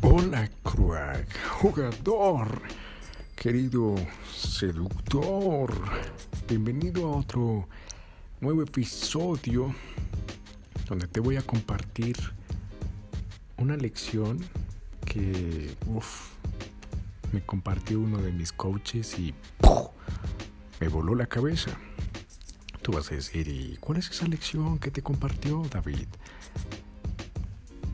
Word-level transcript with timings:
Hola, 0.00 0.50
crack, 0.64 1.28
jugador, 1.60 2.60
querido 3.36 3.94
seductor. 4.34 5.72
Bienvenido 6.48 7.06
a 7.06 7.18
otro 7.18 7.68
nuevo 8.40 8.64
episodio 8.64 9.72
donde 10.88 11.06
te 11.06 11.20
voy 11.20 11.36
a 11.36 11.42
compartir 11.42 12.16
una 13.58 13.76
lección 13.76 14.40
que 15.04 15.76
uf, 15.86 16.30
me 17.30 17.42
compartió 17.42 18.00
uno 18.00 18.18
de 18.18 18.32
mis 18.32 18.52
coaches 18.52 19.16
y 19.20 19.32
me 20.80 20.88
voló 20.88 21.14
la 21.14 21.26
cabeza. 21.26 21.78
Tú 22.82 22.90
vas 22.90 23.12
a 23.12 23.14
decir, 23.14 23.46
¿y 23.46 23.76
cuál 23.78 23.98
es 23.98 24.10
esa 24.10 24.26
lección 24.26 24.80
que 24.80 24.90
te 24.90 25.02
compartió 25.02 25.62
David? 25.70 26.08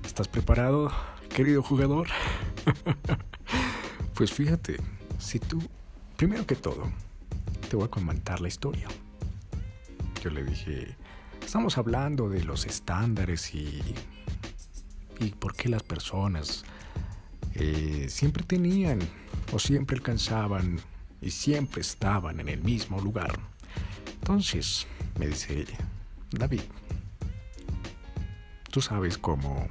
¿Estás 0.03 0.29
preparado, 0.29 0.91
querido 1.29 1.63
jugador? 1.63 2.09
pues 4.15 4.33
fíjate, 4.33 4.79
si 5.19 5.39
tú, 5.41 5.63
primero 6.17 6.47
que 6.47 6.57
todo, 6.57 6.91
te 7.69 7.77
voy 7.77 7.85
a 7.85 7.91
comentar 7.91 8.41
la 8.41 8.49
historia. 8.49 8.89
Yo 10.25 10.31
le 10.31 10.43
dije, 10.43 10.97
estamos 11.45 11.77
hablando 11.77 12.31
de 12.31 12.43
los 12.45 12.65
estándares 12.65 13.55
y, 13.55 13.83
y 15.21 15.31
por 15.33 15.55
qué 15.55 15.69
las 15.69 15.83
personas 15.83 16.65
eh, 17.55 18.07
siempre 18.09 18.43
tenían 18.43 19.01
o 19.53 19.59
siempre 19.59 19.99
alcanzaban 19.99 20.81
y 21.21 21.31
siempre 21.31 21.83
estaban 21.83 22.41
en 22.41 22.49
el 22.49 22.63
mismo 22.63 23.03
lugar. 23.03 23.39
Entonces, 24.29 24.87
me 25.19 25.27
dice 25.27 25.59
ella, 25.59 25.79
David, 26.33 26.61
¿tú 28.71 28.83
sabes 28.83 29.17
cómo 29.17 29.67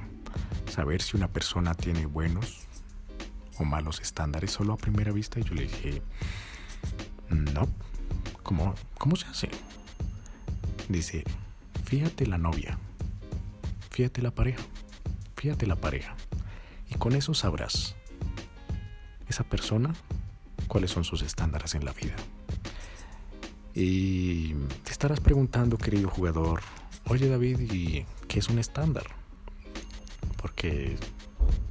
saber 0.68 1.00
si 1.00 1.16
una 1.16 1.28
persona 1.28 1.76
tiene 1.76 2.06
buenos 2.06 2.66
o 3.56 3.64
malos 3.64 4.00
estándares 4.00 4.50
solo 4.50 4.72
a 4.72 4.76
primera 4.76 5.12
vista? 5.12 5.38
Y 5.38 5.44
yo 5.44 5.54
le 5.54 5.62
dije, 5.62 6.02
no, 7.30 7.68
¿cómo, 8.42 8.74
cómo 8.98 9.14
se 9.14 9.28
hace? 9.28 9.48
Dice, 10.88 11.22
fíjate 11.84 12.26
la 12.26 12.36
novia, 12.36 12.80
fíjate 13.90 14.22
la 14.22 14.32
pareja, 14.32 14.64
fíjate 15.36 15.68
la 15.68 15.76
pareja. 15.76 16.16
Y 16.90 16.96
con 16.96 17.14
eso 17.14 17.32
sabrás, 17.32 17.94
esa 19.28 19.44
persona, 19.44 19.94
cuáles 20.66 20.90
son 20.90 21.04
sus 21.04 21.22
estándares 21.22 21.76
en 21.76 21.84
la 21.84 21.92
vida. 21.92 22.16
Y 23.80 24.54
te 24.82 24.90
estarás 24.90 25.20
preguntando, 25.20 25.78
querido 25.78 26.10
jugador, 26.10 26.62
oye 27.06 27.28
David, 27.28 27.60
¿y 27.72 28.04
qué 28.26 28.40
es 28.40 28.48
un 28.48 28.58
estándar? 28.58 29.04
Porque 30.36 30.96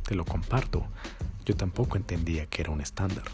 te 0.03 0.15
lo 0.15 0.23
comparto, 0.23 0.85
yo 1.43 1.57
tampoco 1.57 1.97
entendía 1.97 2.45
que 2.45 2.61
era 2.61 2.71
un 2.71 2.79
estándar. 2.79 3.25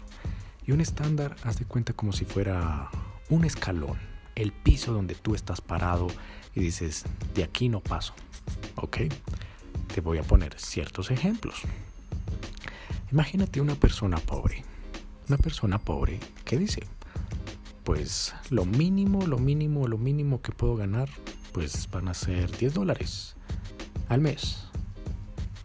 Y 0.66 0.72
un 0.72 0.80
estándar, 0.80 1.36
haz 1.44 1.60
de 1.60 1.66
cuenta 1.66 1.92
como 1.92 2.12
si 2.12 2.24
fuera 2.24 2.90
un 3.30 3.44
escalón, 3.44 3.96
el 4.34 4.50
piso 4.50 4.92
donde 4.92 5.14
tú 5.14 5.36
estás 5.36 5.60
parado 5.60 6.08
y 6.52 6.58
dices, 6.58 7.04
de 7.32 7.44
aquí 7.44 7.68
no 7.68 7.78
paso. 7.78 8.12
¿Ok? 8.74 9.02
Te 9.94 10.00
voy 10.00 10.18
a 10.18 10.24
poner 10.24 10.58
ciertos 10.58 11.12
ejemplos. 11.12 11.62
Imagínate 13.12 13.60
una 13.60 13.76
persona 13.76 14.16
pobre. 14.16 14.64
Una 15.28 15.38
persona 15.38 15.78
pobre, 15.78 16.18
¿qué 16.44 16.58
dice? 16.58 16.82
Pues 17.84 18.34
lo 18.50 18.64
mínimo, 18.64 19.26
lo 19.26 19.38
mínimo, 19.38 19.86
lo 19.86 19.98
mínimo 19.98 20.40
que 20.40 20.52
puedo 20.52 20.74
ganar, 20.74 21.08
pues 21.52 21.88
van 21.90 22.08
a 22.08 22.14
ser 22.14 22.56
10 22.56 22.74
dólares 22.74 23.36
al 24.08 24.20
mes. 24.20 24.64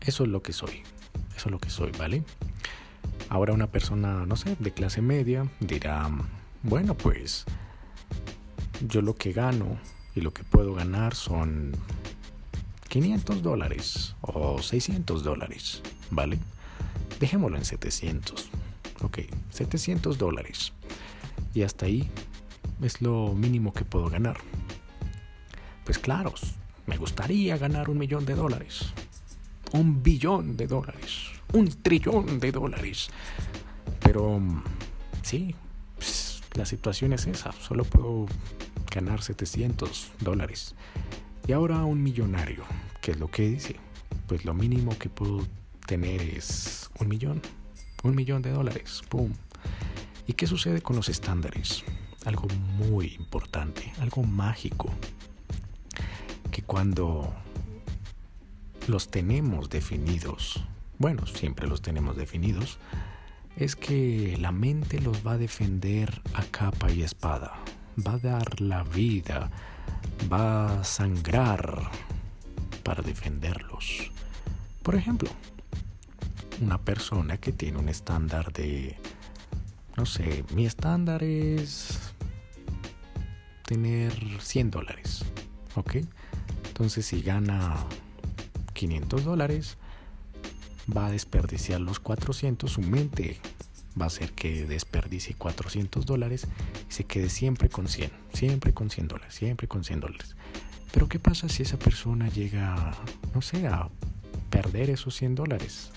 Eso 0.02 0.24
es 0.24 0.30
lo 0.30 0.42
que 0.42 0.54
soy. 0.54 0.84
Eso 1.36 1.48
es 1.48 1.52
lo 1.52 1.60
que 1.60 1.70
soy, 1.70 1.92
¿vale? 1.98 2.24
Ahora 3.30 3.54
una 3.54 3.68
persona, 3.68 4.26
no 4.26 4.36
sé, 4.36 4.58
de 4.60 4.72
clase 4.72 5.02
media 5.02 5.50
dirá, 5.62 6.10
bueno, 6.64 6.96
pues 6.96 7.46
yo 8.88 9.02
lo 9.02 9.16
que 9.16 9.32
gano 9.32 9.78
y 10.16 10.22
lo 10.22 10.34
que 10.34 10.44
puedo 10.44 10.74
ganar 10.74 11.16
son 11.16 11.72
500 12.90 13.42
dólares 13.42 14.16
o 14.22 14.62
600 14.62 15.24
dólares, 15.24 15.82
¿vale? 16.12 16.40
Dejémoslo 17.20 17.58
en 17.58 17.66
700. 17.66 18.50
Ok, 19.02 19.20
700 19.52 20.18
dólares. 20.18 20.74
Y 21.60 21.64
hasta 21.64 21.88
ahí 21.88 22.10
es 22.82 23.02
lo 23.02 23.34
mínimo 23.34 23.74
que 23.74 23.84
puedo 23.84 24.10
ganar. 24.10 24.38
Pues 25.84 26.00
claro, 26.00 26.34
me 26.88 26.96
gustaría 26.96 27.58
ganar 27.58 27.90
un 27.90 27.98
millón 27.98 28.26
de 28.26 28.34
dólares. 28.34 28.94
Un 29.74 30.02
billón 30.02 30.56
de 30.56 30.68
dólares. 30.68 31.32
Un 31.52 31.68
trillón 31.68 32.40
de 32.40 32.54
dólares. 32.54 33.10
Pero 34.00 34.40
sí, 35.22 35.54
pues, 35.96 36.42
la 36.54 36.66
situación 36.66 37.12
es 37.12 37.28
esa. 37.28 37.52
Solo 37.52 37.84
puedo 37.84 38.28
ganar 38.90 39.22
700 39.22 40.14
dólares. 40.22 40.76
Y 41.46 41.52
ahora 41.52 41.84
un 41.84 42.02
millonario. 42.02 42.64
¿Qué 43.02 43.12
es 43.12 43.20
lo 43.20 43.30
que 43.30 43.50
dice? 43.50 43.76
Pues 44.28 44.46
lo 44.46 44.54
mínimo 44.54 44.98
que 44.98 45.10
puedo 45.10 45.46
tener 45.86 46.22
es 46.22 46.90
un 47.02 47.10
millón. 47.10 47.42
Un 48.04 48.16
millón 48.16 48.42
de 48.44 48.52
dólares. 48.52 49.02
¡Pum! 49.10 49.34
¿Y 50.30 50.34
qué 50.34 50.46
sucede 50.46 50.84
con 50.84 50.96
los 50.96 51.10
estándares? 51.10 51.84
Algo 52.24 52.48
muy 52.78 53.16
importante, 53.16 53.92
algo 54.00 54.22
mágico. 54.22 54.94
Que 56.52 56.62
cuando 56.62 57.34
los 58.86 59.10
tenemos 59.10 59.72
definidos, 59.72 60.64
bueno, 61.00 61.26
siempre 61.26 61.68
los 61.68 61.82
tenemos 61.82 62.16
definidos, 62.16 62.78
es 63.58 63.76
que 63.76 64.38
la 64.40 64.52
mente 64.52 65.02
los 65.02 65.26
va 65.26 65.32
a 65.32 65.38
defender 65.40 66.22
a 66.36 66.44
capa 66.44 66.92
y 66.92 67.02
espada. 67.02 67.56
Va 67.98 68.14
a 68.14 68.20
dar 68.20 68.62
la 68.62 68.84
vida, 68.84 69.50
va 70.32 70.80
a 70.80 70.84
sangrar 70.84 71.90
para 72.84 73.02
defenderlos. 73.02 74.12
Por 74.84 74.94
ejemplo, 74.94 75.32
una 76.62 76.78
persona 76.78 77.38
que 77.38 77.52
tiene 77.52 77.80
un 77.80 77.90
estándar 77.90 78.54
de, 78.54 78.96
no 80.00 80.06
sé, 80.06 80.46
mi 80.56 80.66
estándar 80.66 81.24
es 81.24 82.00
tener 83.66 84.14
100 84.40 84.72
dólares, 84.72 85.26
¿ok? 85.76 85.96
Entonces 86.70 87.06
si 87.06 87.22
gana 87.22 87.76
500 88.72 89.26
dólares, 89.26 89.78
va 90.96 91.08
a 91.08 91.12
desperdiciar 91.12 91.82
los 91.82 92.00
400, 92.00 92.72
su 92.72 92.80
mente 92.80 93.42
va 94.00 94.06
a 94.06 94.08
hacer 94.08 94.32
que 94.32 94.66
desperdicie 94.66 95.36
400 95.36 96.06
dólares 96.06 96.48
y 96.90 96.94
se 96.94 97.04
quede 97.04 97.28
siempre 97.28 97.68
con 97.68 97.90
100, 97.90 98.10
siempre 98.32 98.74
con 98.74 98.90
100 98.90 99.10
dólares, 99.10 99.36
siempre 99.36 99.68
con 99.68 99.84
100 99.84 100.00
dólares. 100.00 100.38
Pero 100.94 101.10
¿qué 101.10 101.20
pasa 101.20 101.50
si 101.50 101.64
esa 101.64 101.78
persona 101.78 102.30
llega, 102.30 102.94
no 103.36 103.42
sé, 103.42 103.68
a 103.68 103.90
perder 104.50 104.92
esos 104.92 105.14
100 105.18 105.36
dólares? 105.36 105.92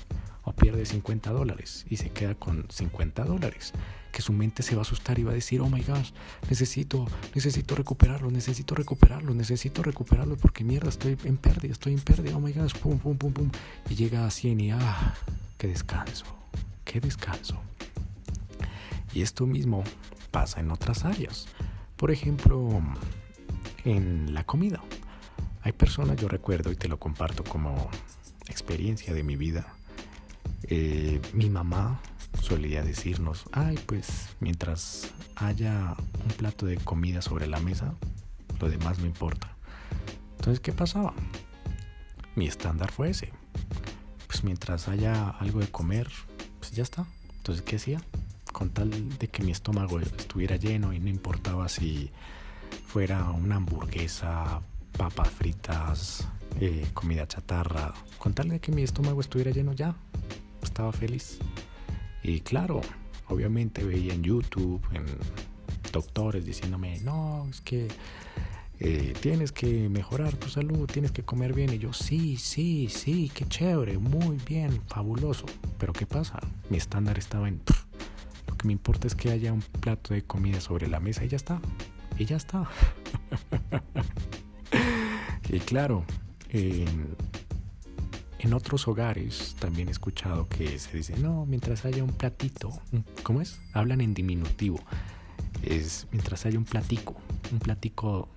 O 0.45 0.53
pierde 0.53 0.85
50 0.85 1.31
dólares 1.31 1.87
y 1.89 1.97
se 1.97 2.11
queda 2.11 2.35
con 2.35 2.67
50 2.69 3.25
dólares. 3.25 3.73
Que 4.11 4.23
su 4.23 4.33
mente 4.33 4.63
se 4.63 4.75
va 4.75 4.81
a 4.81 4.83
asustar 4.83 5.19
y 5.19 5.23
va 5.23 5.31
a 5.31 5.35
decir, 5.35 5.61
oh 5.61 5.69
my 5.69 5.83
gosh, 5.83 6.11
necesito, 6.51 7.07
necesito 7.35 7.75
recuperarlo, 7.75 8.31
necesito 8.31 8.75
recuperarlo, 8.75 9.35
necesito 9.35 9.83
recuperarlo 9.83 10.37
porque 10.37 10.65
mierda, 10.65 10.89
estoy 10.89 11.17
en 11.25 11.37
pérdida, 11.37 11.73
estoy 11.73 11.95
en 11.95 12.01
pérdida, 12.01 12.37
oh 12.37 12.41
my 12.41 12.53
gosh, 12.53 12.75
pum, 12.75 12.99
pum, 12.99 13.17
pum, 13.17 13.33
pum. 13.33 13.51
Y 13.89 13.95
llega 13.95 14.27
a 14.27 14.31
100 14.31 14.61
y 14.61 14.71
ah, 14.73 15.15
qué 15.57 15.69
descanso, 15.69 16.27
qué 16.85 17.01
descanso. 17.01 17.61
Y 19.15 19.23
esto 19.23 19.47
mismo 19.47 19.85
pasa 20.31 20.61
en 20.61 20.71
otras 20.71 21.05
áreas. 21.05 21.47
Por 21.97 22.11
ejemplo, 22.11 22.83
en 23.85 24.35
la 24.35 24.45
comida. 24.45 24.83
Hay 25.62 25.73
personas, 25.73 26.17
yo 26.17 26.29
recuerdo 26.29 26.73
y 26.73 26.77
te 26.77 26.88
lo 26.88 26.99
comparto 26.99 27.45
como 27.45 27.88
experiencia 28.49 29.15
de 29.15 29.23
mi 29.23 29.37
vida. 29.37 29.75
Eh, 30.75 31.21
mi 31.35 31.51
mamá 31.51 32.01
solía 32.41 32.83
decirnos, 32.83 33.45
ay, 33.53 33.79
pues 33.85 34.31
mientras 34.41 35.13
haya 35.37 35.95
un 36.25 36.31
plato 36.39 36.65
de 36.65 36.79
comida 36.79 37.21
sobre 37.21 37.47
la 37.47 37.61
mesa, 37.61 37.95
lo 38.59 38.71
demás 38.71 38.99
no 38.99 39.05
importa. 39.05 39.55
Entonces, 40.39 40.61
¿qué 40.61 40.73
pasaba? 40.73 41.13
Mi 42.37 42.47
estándar 42.47 42.91
fue 42.91 43.11
ese. 43.11 43.35
Pues 44.27 44.45
mientras 44.45 44.89
haya 44.89 45.29
algo 45.29 45.61
de 45.61 45.69
comer, 45.69 46.09
pues 46.59 46.73
ya 46.73 46.85
está. 46.85 47.05
Entonces, 47.37 47.63
¿qué 47.63 47.77
hacía? 47.77 48.01
Con 48.51 48.71
tal 48.71 49.19
de 49.19 49.29
que 49.29 49.43
mi 49.43 49.53
estómago 49.53 50.01
estuviera 50.01 50.57
lleno 50.57 50.95
y 50.95 51.01
no 51.01 51.11
importaba 51.11 51.69
si 51.69 52.11
fuera 52.87 53.31
una 53.33 53.57
hamburguesa, 53.57 54.63
papas 54.97 55.29
fritas, 55.29 56.27
eh, 56.61 56.87
comida 56.95 57.29
chatarra, 57.29 57.93
con 58.17 58.33
tal 58.33 58.49
de 58.49 58.59
que 58.59 58.73
mi 58.73 58.83
estómago 58.83 59.21
estuviera 59.21 59.51
lleno 59.51 59.75
ya, 59.75 59.95
estaba 60.73 60.91
feliz. 60.91 61.39
Y 62.23 62.41
claro, 62.41 62.81
obviamente 63.29 63.85
veía 63.85 64.15
en 64.15 64.23
YouTube, 64.23 64.83
en 64.95 65.05
doctores 65.93 66.47
diciéndome, 66.47 66.99
no, 67.01 67.47
es 67.51 67.61
que 67.61 67.89
eh, 68.81 69.13
tienes 69.21 69.53
que 69.53 69.91
mejorar 69.91 70.35
tu 70.35 70.49
salud, 70.49 70.89
tienes 70.91 71.13
que 71.13 71.23
comer 71.23 71.53
bien. 71.53 71.75
Y 71.75 71.79
yo, 71.79 71.93
sí, 71.93 72.39
sí, 72.39 72.89
sí, 72.89 73.31
qué 73.35 73.47
chévere, 73.47 73.99
muy 73.99 74.39
bien, 74.49 74.81
fabuloso. 74.87 75.45
Pero 75.79 75.93
¿qué 75.93 76.07
pasa? 76.07 76.41
Mi 76.71 76.79
estándar 76.79 77.19
estaba 77.19 77.49
en... 77.49 77.61
lo 78.47 78.57
que 78.57 78.67
me 78.67 78.73
importa 78.73 79.07
es 79.07 79.15
que 79.15 79.31
haya 79.31 79.53
un 79.53 79.63
plato 79.81 80.15
de 80.15 80.23
comida 80.23 80.61
sobre 80.63 80.89
la 80.89 81.01
mesa 81.01 81.23
y 81.25 81.29
ya 81.29 81.37
está. 81.37 81.61
Y 82.19 82.25
ya 82.25 82.37
está. 82.37 82.67
y 85.51 85.59
claro, 85.61 86.05
en 88.43 88.55
otros 88.55 88.89
hogares 88.89 89.55
también 89.61 89.87
he 89.87 89.93
escuchado 89.93 90.49
que 90.49 90.77
se 90.81 90.97
dice, 90.97 91.17
no, 91.17 91.47
mientras 91.47 91.85
haya 91.85 92.03
un 92.03 92.12
platito, 92.12 92.71
¿cómo 93.23 93.41
es? 93.41 93.61
Hablan 93.73 94.00
en 94.00 94.15
diminutivo. 94.15 94.81
Es 95.62 96.09
mientras 96.11 96.44
haya 96.44 96.59
un 96.59 96.65
platico, 96.65 97.15
un 97.53 97.61
platico 97.61 98.29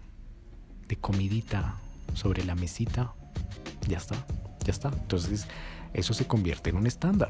de 0.88 0.96
comidita 0.98 1.78
sobre 2.14 2.46
la 2.46 2.54
mesita, 2.54 3.16
ya 3.88 3.98
está, 3.98 4.16
ya 4.64 4.72
está. 4.72 4.90
Entonces 4.90 5.48
eso 5.94 6.14
se 6.14 6.28
convierte 6.28 6.70
en 6.70 6.78
un 6.78 6.86
estándar. 6.86 7.30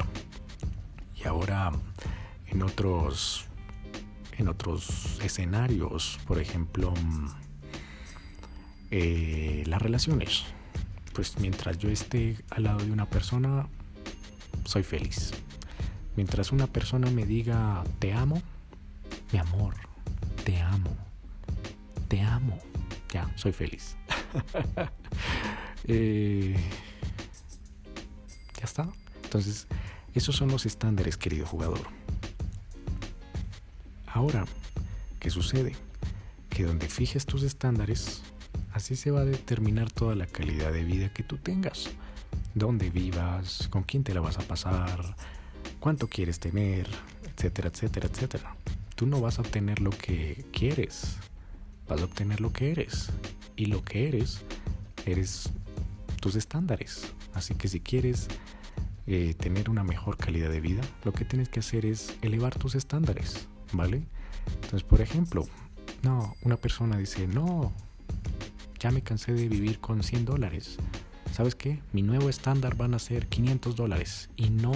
Y 1.15 1.25
ahora 1.25 1.71
en 2.47 2.61
otros 2.61 3.45
en 4.37 4.49
otros 4.49 5.17
escenarios, 5.23 6.19
por 6.27 6.39
ejemplo, 6.39 6.93
eh, 8.91 9.63
las 9.65 9.81
relaciones. 9.81 10.43
Pues 11.15 11.39
mientras 11.39 11.79
yo 11.79 11.89
esté 11.89 12.37
al 12.51 12.65
lado 12.65 12.79
de 12.79 12.91
una 12.91 13.09
persona, 13.09 13.67
soy 14.65 14.83
feliz. 14.83 15.31
Mientras 16.15 16.51
una 16.51 16.67
persona 16.67 17.09
me 17.09 17.25
diga 17.25 17.83
te 17.97 18.13
amo, 18.13 18.41
mi 19.31 19.39
amor, 19.39 19.73
te 20.43 20.61
amo, 20.61 20.95
te 22.07 22.21
amo 22.21 22.59
ya, 23.15 23.31
soy 23.35 23.53
feliz. 23.53 23.95
Eh, 25.87 26.55
ya 28.57 28.63
está. 28.63 28.89
Entonces, 29.23 29.67
esos 30.15 30.35
son 30.35 30.49
los 30.49 30.65
estándares, 30.65 31.15
querido 31.15 31.45
jugador. 31.45 31.79
Ahora, 34.07 34.45
¿qué 35.19 35.29
sucede? 35.29 35.75
Que 36.49 36.63
donde 36.63 36.89
fijes 36.89 37.27
tus 37.27 37.43
estándares, 37.43 38.23
así 38.75 38.97
se 38.97 39.09
va 39.09 39.21
a 39.21 39.25
determinar 39.25 39.89
toda 39.89 40.15
la 40.15 40.27
calidad 40.27 40.73
de 40.73 40.83
vida 40.83 41.07
que 41.13 41.23
tú 41.23 41.37
tengas. 41.37 41.89
Dónde 42.55 42.89
vivas, 42.89 43.69
con 43.69 43.83
quién 43.83 44.03
te 44.03 44.13
la 44.13 44.19
vas 44.19 44.37
a 44.37 44.41
pasar, 44.41 45.15
cuánto 45.79 46.07
quieres 46.09 46.41
tener, 46.41 46.85
etcétera, 47.23 47.69
etcétera, 47.69 48.09
etcétera. 48.11 48.55
Tú 48.95 49.07
no 49.07 49.21
vas 49.21 49.39
a 49.39 49.43
obtener 49.43 49.79
lo 49.79 49.91
que 49.91 50.43
quieres, 50.51 51.15
vas 51.87 52.01
a 52.01 52.03
obtener 52.03 52.41
lo 52.41 52.51
que 52.51 52.71
eres. 52.71 53.11
Y 53.55 53.67
lo 53.67 53.81
que 53.85 54.09
eres, 54.09 54.41
eres 55.05 55.49
tus 56.19 56.35
estándares. 56.35 57.13
Así 57.33 57.55
que 57.55 57.69
si 57.69 57.79
quieres 57.79 58.27
eh, 59.07 59.35
tener 59.35 59.69
una 59.69 59.85
mejor 59.85 60.17
calidad 60.17 60.49
de 60.49 60.59
vida, 60.59 60.81
lo 61.05 61.13
que 61.13 61.23
tienes 61.23 61.47
que 61.47 61.61
hacer 61.61 61.85
es 61.85 62.13
elevar 62.21 62.59
tus 62.59 62.75
estándares, 62.75 63.47
¿vale? 63.71 64.03
Entonces, 64.55 64.83
por 64.83 64.99
ejemplo, 64.99 65.47
no, 66.03 66.35
una 66.41 66.57
persona 66.57 66.97
dice, 66.97 67.25
no, 67.25 67.71
ya 68.85 68.91
me 68.91 69.01
cansé 69.01 69.33
de 69.33 69.49
vivir 69.49 69.79
con 69.79 70.03
100 70.03 70.25
dólares. 70.25 70.77
¿Sabes 71.33 71.55
qué? 71.55 71.79
Mi 71.91 72.03
nuevo 72.03 72.29
estándar 72.29 72.77
van 72.77 72.93
a 72.93 72.99
ser 72.99 73.25
500 73.25 73.75
dólares 73.75 74.29
y 74.37 74.51
no 74.51 74.73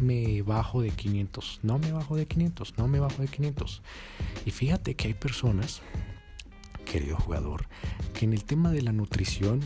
me 0.00 0.42
bajo 0.42 0.80
de 0.80 0.90
500, 0.90 1.58
no 1.64 1.76
me 1.80 1.90
bajo 1.90 2.14
de 2.14 2.26
500, 2.26 2.78
no 2.78 2.86
me 2.86 3.00
bajo 3.00 3.20
de 3.20 3.26
500. 3.26 3.82
Y 4.46 4.52
fíjate 4.52 4.94
que 4.94 5.08
hay 5.08 5.14
personas 5.14 5.82
querido 6.84 7.16
jugador, 7.16 7.66
que 8.14 8.26
en 8.26 8.32
el 8.32 8.44
tema 8.44 8.70
de 8.70 8.82
la 8.82 8.92
nutrición 8.92 9.58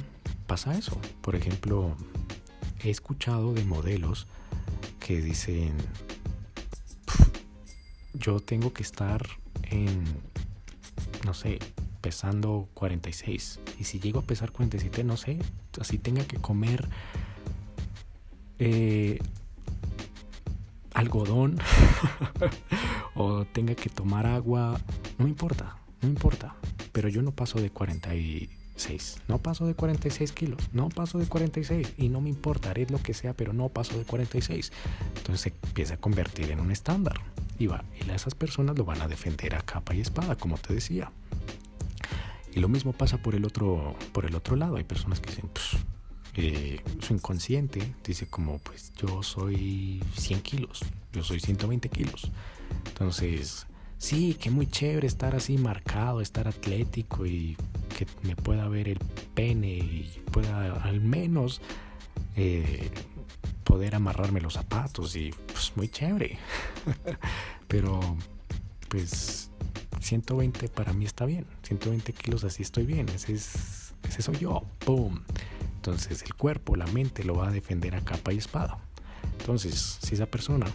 pasa 0.46 0.78
eso. 0.78 0.99
Por 1.20 1.37
ejemplo, 1.37 1.94
he 2.82 2.88
escuchado 2.88 3.52
de 3.52 3.62
modelos 3.67 4.26
que 5.00 5.20
dicen, 5.20 5.75
yo 8.14 8.40
tengo 8.40 8.73
que 8.73 8.84
estar 8.84 9.20
en, 9.64 10.02
no 11.26 11.34
sé, 11.34 11.58
pesando 12.06 12.69
46. 12.75 13.58
Y 13.81 13.85
si 13.85 13.99
llego 13.99 14.20
a 14.20 14.23
pesar 14.23 14.53
47, 14.53 15.03
no 15.03 15.17
sé, 15.17 15.41
así 15.81 15.99
tenga 15.99 16.25
que 16.25 16.37
comer 16.37 16.87
eh, 18.61 19.19
algodón 20.94 21.58
o 23.17 23.44
tenga 23.47 23.75
que 23.75 23.88
tomar 23.88 24.25
agua, 24.26 24.81
no 25.19 25.26
importa, 25.26 25.79
no 26.00 26.08
importa 26.08 26.55
pero 26.97 27.11
yo 27.11 27.20
no 27.20 27.31
paso 27.31 27.61
de 27.61 27.69
46. 27.69 29.19
No 29.29 29.37
paso 29.37 29.67
de 29.67 29.75
46 29.75 30.32
kilos, 30.32 30.62
no 30.73 30.88
paso 30.88 31.19
de 31.19 31.26
46 31.26 31.93
y 31.99 32.09
no 32.09 32.23
me 32.23 32.31
importa, 32.31 32.70
haré 32.70 32.87
lo 32.88 33.02
que 33.02 33.12
sea, 33.12 33.35
pero 33.35 33.52
no 33.52 33.69
paso 33.69 33.99
de 33.99 34.06
46. 34.06 34.73
Entonces 35.19 35.41
se 35.43 35.49
empieza 35.62 35.93
a 35.93 35.97
convertir 35.99 36.50
en 36.52 36.59
un 36.59 36.70
estándar 36.70 37.20
y, 37.59 37.67
va, 37.67 37.85
y 38.00 38.11
esas 38.11 38.35
personas 38.35 38.79
lo 38.79 38.87
van 38.87 39.02
a 39.02 39.09
defender 39.09 39.56
a 39.56 39.61
capa 39.61 39.94
y 39.94 40.00
espada, 40.00 40.37
como 40.37 40.56
te 40.56 40.73
decía. 40.73 41.12
Y 42.56 42.61
lo 42.61 42.69
mismo 42.70 42.94
pasa 42.94 43.19
por 43.19 43.35
el 43.35 43.44
otro, 43.44 43.94
por 44.12 44.25
el 44.25 44.35
otro 44.35 44.56
lado. 44.56 44.76
Hay 44.76 44.85
personas 44.85 45.20
que 45.20 45.29
dicen, 45.29 45.50
pues, 45.53 45.76
eh, 46.37 46.81
su 47.00 47.12
inconsciente 47.12 47.94
dice 48.03 48.29
como, 48.29 48.58
pues 48.61 48.94
yo 48.97 49.23
soy 49.23 50.03
100 50.17 50.41
kilos, 50.41 50.81
yo 51.12 51.23
soy 51.23 51.38
120 51.38 51.91
kilos. 51.91 52.32
Entonces, 52.87 53.67
sí, 53.99 54.38
que 54.41 54.50
muy 54.50 54.67
chévere 54.67 55.06
estar 55.06 55.37
así 55.37 55.58
marcado, 55.58 56.23
estar 56.23 56.49
atlético 56.49 57.26
y 57.26 57.58
que 57.94 58.06
me 58.26 58.35
pueda 58.35 58.67
ver 58.69 58.88
el 58.88 59.00
pene 59.35 59.69
y 59.76 60.23
pueda 60.32 60.82
al 60.82 61.02
menos 61.02 61.61
eh, 62.37 62.91
poder 63.64 63.97
amarrarme 63.97 64.41
los 64.41 64.55
zapatos 64.55 65.14
y 65.14 65.31
pues 65.47 65.73
muy 65.76 65.91
chévere. 65.91 66.38
Pero 67.69 68.00
pues 68.88 69.50
120 70.01 70.69
para 70.69 70.93
mí 70.93 71.05
está 71.05 71.25
bien, 71.25 71.47
120 71.63 72.13
kilos 72.13 72.45
así 72.45 72.63
estoy 72.63 72.87
bien, 72.87 73.09
ese, 73.09 73.33
es, 73.33 73.95
ese 74.09 74.23
soy 74.23 74.39
yo, 74.39 74.63
¡boom! 74.85 75.23
Entonces 75.77 76.23
el 76.23 76.35
cuerpo, 76.35 76.77
la 76.77 76.87
mente 76.87 77.25
lo 77.25 77.37
va 77.37 77.49
a 77.49 77.51
defender 77.53 77.95
a 77.95 78.01
capa 78.01 78.33
y 78.33 78.39
espada. 78.39 78.79
Entonces, 79.39 79.99
si 80.03 80.15
esa 80.15 80.27
persona 80.27 80.67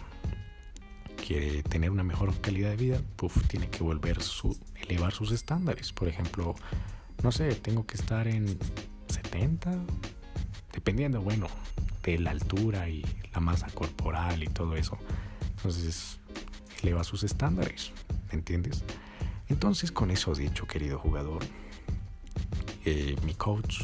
quiere 1.26 1.62
tener 1.62 1.90
una 1.90 2.02
mejor 2.02 2.34
calidad 2.40 2.70
de 2.70 2.76
vida, 2.76 3.00
tiene 3.48 3.68
que 3.68 3.82
volver 3.82 4.22
su, 4.22 4.58
elevar 4.80 5.12
sus 5.12 5.30
estándares. 5.32 5.92
Por 5.92 6.08
ejemplo, 6.08 6.54
no 7.22 7.30
sé, 7.30 7.54
tengo 7.54 7.86
que 7.86 7.96
estar 7.96 8.26
en 8.26 8.58
70, 9.08 9.72
dependiendo, 10.72 11.20
bueno, 11.20 11.48
de 12.02 12.18
la 12.18 12.30
altura 12.30 12.88
y 12.88 13.04
la 13.32 13.40
masa 13.40 13.68
corporal 13.68 14.42
y 14.42 14.48
todo 14.48 14.74
eso. 14.76 14.98
Entonces, 15.56 16.18
eleva 16.82 17.04
sus 17.04 17.22
estándares, 17.22 17.92
¿me 18.28 18.38
entiendes? 18.38 18.82
Entonces, 19.52 19.92
con 19.92 20.10
eso 20.10 20.34
dicho, 20.34 20.66
querido 20.66 20.98
jugador, 20.98 21.44
eh, 22.86 23.16
mi 23.24 23.34
coach 23.34 23.82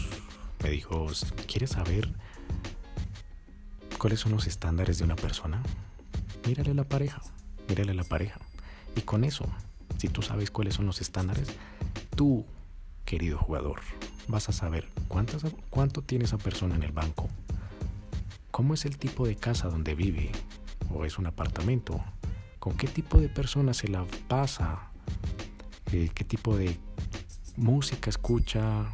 me 0.62 0.70
dijo, 0.70 1.06
¿quieres 1.46 1.70
saber 1.70 2.08
cuáles 3.98 4.20
son 4.20 4.32
los 4.32 4.46
estándares 4.46 4.96
de 4.98 5.04
una 5.04 5.14
persona? 5.14 5.62
mírale 6.46 6.70
a 6.70 6.74
la 6.74 6.84
pareja, 6.84 7.20
mírale 7.68 7.92
a 7.92 7.94
la 7.94 8.04
pareja. 8.04 8.40
Y 8.96 9.02
con 9.02 9.24
eso, 9.24 9.44
si 9.98 10.08
tú 10.08 10.22
sabes 10.22 10.50
cuáles 10.50 10.74
son 10.74 10.86
los 10.86 11.02
estándares, 11.02 11.48
tú, 12.16 12.46
querido 13.04 13.36
jugador, 13.36 13.82
vas 14.26 14.48
a 14.48 14.52
saber 14.52 14.88
cuántas, 15.08 15.42
cuánto 15.68 16.00
tiene 16.00 16.24
esa 16.24 16.38
persona 16.38 16.76
en 16.76 16.82
el 16.82 16.92
banco, 16.92 17.28
cómo 18.50 18.72
es 18.72 18.86
el 18.86 18.96
tipo 18.96 19.26
de 19.26 19.36
casa 19.36 19.68
donde 19.68 19.94
vive, 19.94 20.32
o 20.90 21.04
es 21.04 21.18
un 21.18 21.26
apartamento, 21.26 22.02
con 22.58 22.74
qué 22.78 22.86
tipo 22.86 23.20
de 23.20 23.28
persona 23.28 23.74
se 23.74 23.88
la 23.88 24.06
pasa, 24.28 24.88
eh, 25.92 26.10
qué 26.14 26.24
tipo 26.24 26.56
de 26.56 26.76
música 27.56 28.10
escucha, 28.10 28.86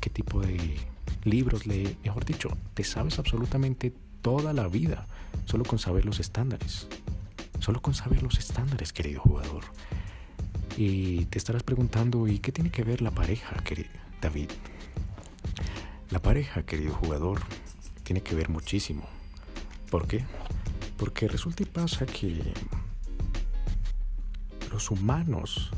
qué 0.00 0.10
tipo 0.10 0.40
de 0.40 0.76
libros 1.24 1.66
lee, 1.66 1.96
mejor 2.04 2.24
dicho, 2.24 2.56
te 2.74 2.84
sabes 2.84 3.18
absolutamente 3.18 3.92
toda 4.20 4.52
la 4.52 4.68
vida 4.68 5.06
solo 5.46 5.64
con 5.64 5.78
saber 5.78 6.04
los 6.04 6.20
estándares. 6.20 6.86
Solo 7.58 7.80
con 7.80 7.94
saber 7.94 8.22
los 8.22 8.38
estándares, 8.38 8.92
querido 8.92 9.20
jugador. 9.20 9.64
Y 10.76 11.26
te 11.26 11.38
estarás 11.38 11.62
preguntando, 11.62 12.26
¿y 12.26 12.38
qué 12.38 12.50
tiene 12.50 12.70
que 12.70 12.82
ver 12.82 13.02
la 13.02 13.10
pareja, 13.10 13.54
querido 13.62 13.90
David? 14.20 14.50
La 16.10 16.20
pareja, 16.20 16.64
querido 16.64 16.94
jugador, 16.94 17.40
tiene 18.02 18.22
que 18.22 18.34
ver 18.34 18.48
muchísimo. 18.48 19.04
¿Por 19.90 20.06
qué? 20.06 20.24
Porque 20.96 21.28
resulta 21.28 21.62
y 21.62 21.66
pasa 21.66 22.06
que 22.06 22.52
los 24.72 24.90
humanos 24.90 25.70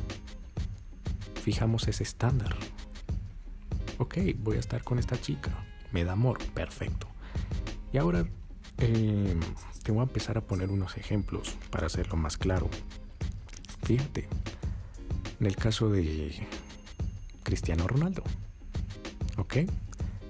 fijamos 1.43 1.89
ese 1.89 2.05
estándar. 2.05 2.55
Ok, 3.99 4.19
voy 4.39 4.57
a 4.57 4.61
estar 4.61 4.83
con 4.83 4.99
esta 4.99 5.21
chica. 5.21 5.51
Me 5.93 6.05
da 6.05 6.13
amor. 6.13 6.39
Perfecto. 6.55 7.07
Y 7.93 7.99
ahora 7.99 8.27
eh, 8.79 9.37
te 9.83 9.93
voy 9.93 10.01
a 10.01 10.05
empezar 10.05 10.39
a 10.39 10.41
poner 10.41 10.71
unos 10.71 10.97
ejemplos 10.97 11.57
para 11.71 11.87
hacerlo 11.87 12.17
más 12.17 12.37
claro. 12.37 12.69
Fíjate, 13.83 14.29
En 15.41 15.47
el 15.47 15.57
caso 15.57 15.91
de 15.91 16.47
Cristiano 17.43 17.87
Ronaldo, 17.87 18.23
¿ok? 19.37 19.57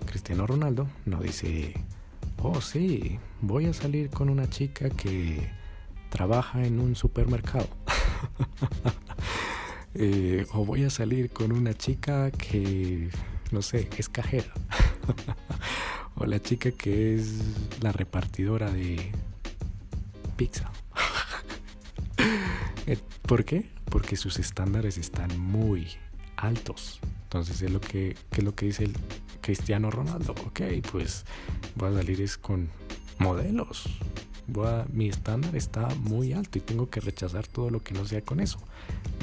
Cristiano 0.07 0.47
Ronaldo 0.47 0.89
no 1.05 1.21
dice, 1.21 1.75
oh 2.43 2.61
sí, 2.61 3.19
voy 3.41 3.67
a 3.67 3.73
salir 3.73 4.11
con 4.11 4.29
una 4.29 4.49
chica 4.51 4.91
que 4.91 5.51
trabaja 6.11 6.65
en 6.65 6.81
un 6.81 6.97
supermercado. 6.97 7.69
Eh, 9.97 10.45
o 10.53 10.65
voy 10.65 10.83
a 10.83 10.91
salir 10.91 11.31
con 11.31 11.53
una 11.53 11.73
chica 11.73 12.33
que, 12.33 13.11
no 13.53 13.63
sé, 13.63 13.89
es 13.97 14.09
cajera. 14.09 14.53
o 16.17 16.27
la 16.27 16.43
chica 16.43 16.73
que 16.73 17.15
es 17.15 17.39
la 17.81 17.93
repartidora 17.93 18.71
de 18.71 19.13
pizza. 20.37 20.71
Eh, 22.87 22.99
¿Por 23.23 23.47
qué? 23.47 23.71
Porque 23.87 24.15
sus 24.15 24.39
estándares 24.39 24.99
están 24.99 25.39
muy 25.39 25.89
altos. 26.37 27.01
Entonces 27.23 27.63
es 27.63 27.71
lo 27.71 27.81
que, 27.81 28.15
es 28.31 28.45
lo 28.45 28.55
que 28.55 28.67
dice 28.67 28.85
el 28.85 28.95
Cristiano 29.41 29.91
Ronaldo. 29.91 30.35
Ok, 30.45 30.61
pues 30.93 31.25
voy 31.77 31.93
a 31.93 31.95
salir 31.95 32.21
es 32.21 32.37
con 32.37 32.69
modelos. 33.19 33.87
Mi 34.93 35.09
estándar 35.09 35.57
está 35.57 35.89
muy 36.01 36.33
alto 36.33 36.59
y 36.59 36.61
tengo 36.61 36.91
que 36.91 37.01
rechazar 37.01 37.47
todo 37.47 37.71
lo 37.71 37.83
que 37.83 37.95
no 37.95 38.05
sea 38.05 38.23
con 38.23 38.41
eso. 38.41 38.59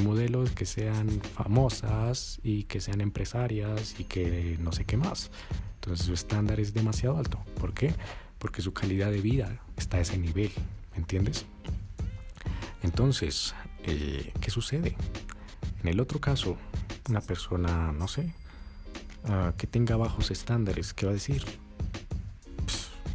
Modelos 0.03 0.51
que 0.51 0.65
sean 0.65 1.09
famosas 1.35 2.39
y 2.43 2.63
que 2.63 2.81
sean 2.81 3.01
empresarias 3.01 3.99
y 3.99 4.05
que 4.05 4.57
no 4.59 4.71
sé 4.71 4.85
qué 4.85 4.97
más. 4.97 5.31
Entonces 5.75 6.05
su 6.05 6.13
estándar 6.13 6.59
es 6.59 6.73
demasiado 6.73 7.17
alto. 7.17 7.39
¿Por 7.59 7.73
qué? 7.73 7.93
Porque 8.39 8.61
su 8.61 8.73
calidad 8.73 9.11
de 9.11 9.21
vida 9.21 9.61
está 9.77 9.97
a 9.97 10.01
ese 10.01 10.17
nivel. 10.17 10.51
¿Me 10.93 10.97
entiendes? 10.97 11.45
Entonces, 12.83 13.53
eh, 13.83 14.33
¿qué 14.41 14.49
sucede? 14.49 14.95
En 15.81 15.87
el 15.87 15.99
otro 15.99 16.19
caso, 16.19 16.57
una 17.09 17.21
persona, 17.21 17.91
no 17.91 18.07
sé, 18.07 18.33
ah, 19.25 19.53
que 19.57 19.67
tenga 19.67 19.97
bajos 19.97 20.31
estándares, 20.31 20.93
¿qué 20.93 21.05
va 21.05 21.11
a 21.11 21.15
decir? 21.15 21.43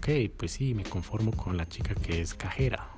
Ok, 0.07 0.31
pues 0.37 0.53
sí, 0.53 0.75
me 0.75 0.85
conformo 0.85 1.33
con 1.33 1.57
la 1.57 1.67
chica 1.67 1.95
que 1.95 2.21
es 2.21 2.35
cajera 2.35 2.89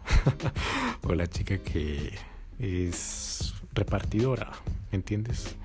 o 1.03 1.15
la 1.15 1.27
chica 1.27 1.57
que 1.59 2.13
es 2.59 3.55
repartidora, 3.73 4.53
¿me 4.93 4.97
entiendes? 4.97 5.57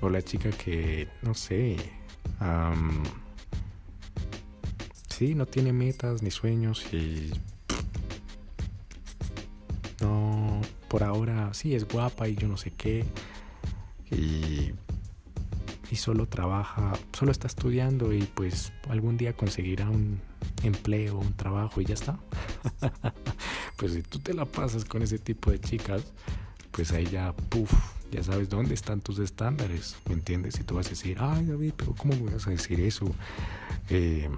O 0.00 0.08
la 0.08 0.22
chica 0.22 0.50
que, 0.50 1.08
no 1.22 1.34
sé, 1.34 1.76
sí, 5.08 5.34
no 5.34 5.44
tiene 5.44 5.74
metas 5.74 6.22
ni 6.22 6.30
sueños 6.30 6.86
y 6.94 7.32
no, 10.00 10.62
por 10.88 11.02
ahora 11.02 11.52
sí 11.52 11.74
es 11.74 11.86
guapa 11.86 12.28
y 12.28 12.36
yo 12.36 12.48
no 12.48 12.56
sé 12.56 12.70
qué 12.70 13.04
y, 14.10 14.72
y 15.90 15.96
solo 15.96 16.26
trabaja, 16.26 16.94
solo 17.12 17.30
está 17.30 17.46
estudiando 17.46 18.14
y 18.14 18.22
pues 18.22 18.72
algún 18.88 19.18
día 19.18 19.34
conseguirá 19.34 19.90
un 19.90 20.27
empleo, 20.66 21.18
un 21.18 21.34
trabajo 21.34 21.80
y 21.80 21.84
ya 21.84 21.94
está. 21.94 22.18
pues 23.76 23.92
si 23.92 24.02
tú 24.02 24.18
te 24.18 24.34
la 24.34 24.44
pasas 24.44 24.84
con 24.84 25.02
ese 25.02 25.18
tipo 25.18 25.50
de 25.50 25.60
chicas, 25.60 26.02
pues 26.70 26.92
ahí 26.92 27.06
ya, 27.06 27.32
puff, 27.32 27.72
ya 28.10 28.22
sabes 28.22 28.48
dónde 28.48 28.74
están 28.74 29.00
tus 29.00 29.18
estándares, 29.18 29.96
¿me 30.08 30.14
entiendes? 30.14 30.58
Y 30.60 30.64
tú 30.64 30.76
vas 30.76 30.86
a 30.86 30.90
decir, 30.90 31.18
ay 31.20 31.44
David, 31.46 31.72
pero 31.76 31.94
¿cómo 31.94 32.14
me 32.16 32.32
vas 32.32 32.46
a 32.46 32.50
decir 32.50 32.80
eso? 32.80 33.06
Eh, 33.90 34.28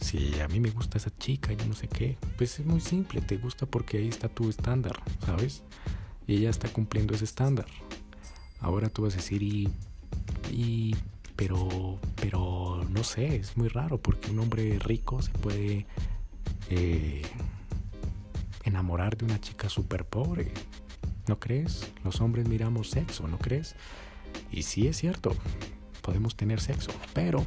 si 0.00 0.40
a 0.40 0.48
mí 0.48 0.60
me 0.60 0.70
gusta 0.70 0.98
esa 0.98 1.10
chica, 1.18 1.52
yo 1.52 1.66
no 1.66 1.74
sé 1.74 1.88
qué, 1.88 2.16
pues 2.36 2.58
es 2.58 2.66
muy 2.66 2.80
simple, 2.80 3.20
te 3.20 3.36
gusta 3.36 3.66
porque 3.66 3.98
ahí 3.98 4.08
está 4.08 4.28
tu 4.28 4.48
estándar, 4.48 5.02
¿sabes? 5.24 5.62
Y 6.26 6.36
ella 6.36 6.50
está 6.50 6.68
cumpliendo 6.72 7.14
ese 7.14 7.24
estándar. 7.24 7.66
Ahora 8.60 8.88
tú 8.88 9.02
vas 9.02 9.14
a 9.14 9.16
decir, 9.18 9.42
y, 9.42 9.68
y 10.50 10.96
pero, 11.36 11.98
pero 12.20 12.84
no 12.90 13.02
sé, 13.02 13.36
es 13.36 13.56
muy 13.56 13.68
raro 13.68 13.98
porque 13.98 14.30
un 14.30 14.40
hombre 14.40 14.78
rico 14.78 15.22
se 15.22 15.30
puede 15.30 15.86
eh, 16.68 17.22
enamorar 18.64 19.16
de 19.16 19.24
una 19.24 19.40
chica 19.40 19.68
súper 19.68 20.04
pobre. 20.04 20.52
¿No 21.26 21.38
crees? 21.38 21.90
Los 22.04 22.20
hombres 22.20 22.46
miramos 22.48 22.90
sexo, 22.90 23.26
¿no 23.26 23.38
crees? 23.38 23.74
Y 24.52 24.62
sí 24.62 24.86
es 24.86 24.98
cierto, 24.98 25.34
podemos 26.02 26.36
tener 26.36 26.60
sexo, 26.60 26.90
pero 27.14 27.44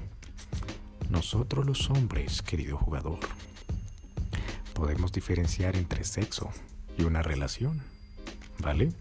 nosotros 1.10 1.66
los 1.66 1.90
hombres, 1.90 2.42
querido 2.42 2.78
jugador, 2.78 3.20
podemos 4.74 5.12
diferenciar 5.12 5.76
entre 5.76 6.04
sexo 6.04 6.50
y 6.98 7.04
una 7.04 7.22
relación, 7.22 7.82
¿vale? 8.60 8.92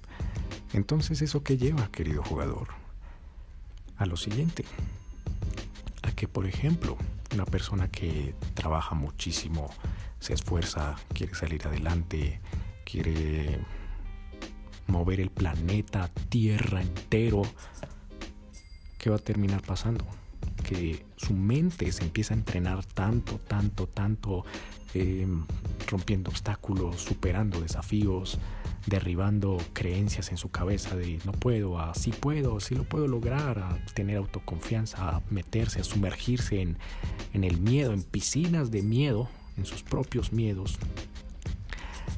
Entonces, 0.73 1.23
¿eso 1.23 1.43
qué 1.43 1.57
lleva, 1.57 1.91
querido 1.91 2.23
jugador? 2.23 2.69
A 3.97 4.07
lo 4.07 4.17
siguiente, 4.17 4.64
que, 6.23 6.29
por 6.29 6.47
ejemplo, 6.47 6.97
una 7.35 7.45
persona 7.45 7.88
que 7.88 8.33
trabaja 8.55 8.95
muchísimo, 8.95 9.69
se 10.21 10.35
esfuerza, 10.35 10.95
quiere 11.12 11.35
salir 11.35 11.67
adelante, 11.67 12.41
quiere 12.85 13.59
mover 14.87 15.19
el 15.19 15.31
planeta 15.31 16.09
Tierra 16.29 16.81
entero, 16.81 17.43
¿qué 18.99 19.11
va 19.11 19.17
a 19.17 19.19
terminar 19.19 19.62
pasando? 19.62 20.07
Su 21.17 21.35
mente 21.35 21.91
se 21.93 22.05
empieza 22.05 22.35
a 22.35 22.37
entrenar 22.37 22.85
tanto, 22.85 23.38
tanto, 23.38 23.87
tanto, 23.87 24.45
em, 24.95 25.45
rompiendo 25.88 26.31
obstáculos, 26.31 27.00
superando 27.00 27.61
desafíos, 27.61 28.38
derribando 28.87 29.59
creencias 29.73 30.31
en 30.31 30.37
su 30.37 30.50
cabeza 30.50 30.97
de 30.97 31.19
no 31.25 31.33
puedo, 31.33 31.79
a 31.79 31.95
sí 31.95 32.11
puedo, 32.11 32.59
sí 32.61 32.75
lo 32.75 32.85
puedo 32.85 33.07
lograr, 33.07 33.59
a 33.59 33.79
tener 33.95 34.17
autoconfianza, 34.17 35.17
a 35.17 35.23
meterse, 35.31 35.81
a 35.81 35.85
sumergirse 35.85 36.61
en, 36.61 36.76
en 37.33 37.45
el 37.45 37.61
miedo, 37.61 37.93
en 37.93 38.02
piscinas 38.02 38.71
de 38.71 38.83
miedo, 38.83 39.29
en 39.57 39.67
sus 39.67 39.83
propios 39.83 40.33
miedos, 40.33 40.79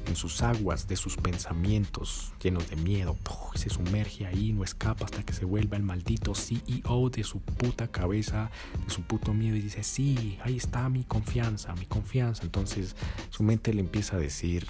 en 0.07 0.15
sus 0.15 0.41
aguas 0.41 0.87
de 0.87 0.95
sus 0.95 1.17
pensamientos 1.17 2.33
llenos 2.41 2.69
de 2.69 2.75
miedo. 2.75 3.17
se 3.55 3.69
sumerge 3.69 4.25
ahí, 4.25 4.53
no 4.53 4.63
escapa 4.63 5.05
hasta 5.05 5.23
que 5.23 5.33
se 5.33 5.45
vuelva 5.45 5.77
el 5.77 5.83
maldito 5.83 6.33
CEO 6.35 7.09
de 7.09 7.23
su 7.23 7.39
puta 7.39 7.87
cabeza, 7.87 8.49
de 8.85 8.93
su 8.93 9.01
puto 9.01 9.33
miedo 9.33 9.55
y 9.55 9.61
dice, 9.61 9.83
sí, 9.83 10.37
ahí 10.43 10.57
está 10.57 10.87
mi 10.89 11.03
confianza, 11.03 11.73
mi 11.75 11.85
confianza. 11.85 12.43
Entonces 12.43 12.95
su 13.29 13.43
mente 13.43 13.73
le 13.73 13.81
empieza 13.81 14.17
a 14.17 14.19
decir, 14.19 14.67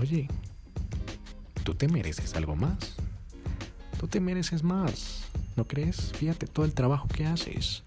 oye, 0.00 0.28
tú 1.64 1.74
te 1.74 1.88
mereces 1.88 2.34
algo 2.34 2.56
más. 2.56 2.96
Tú 3.98 4.08
te 4.08 4.20
mereces 4.20 4.62
más. 4.62 5.24
¿No 5.56 5.66
crees? 5.66 6.12
Fíjate 6.12 6.46
todo 6.46 6.64
el 6.66 6.74
trabajo 6.74 7.08
que 7.08 7.26
haces. 7.26 7.82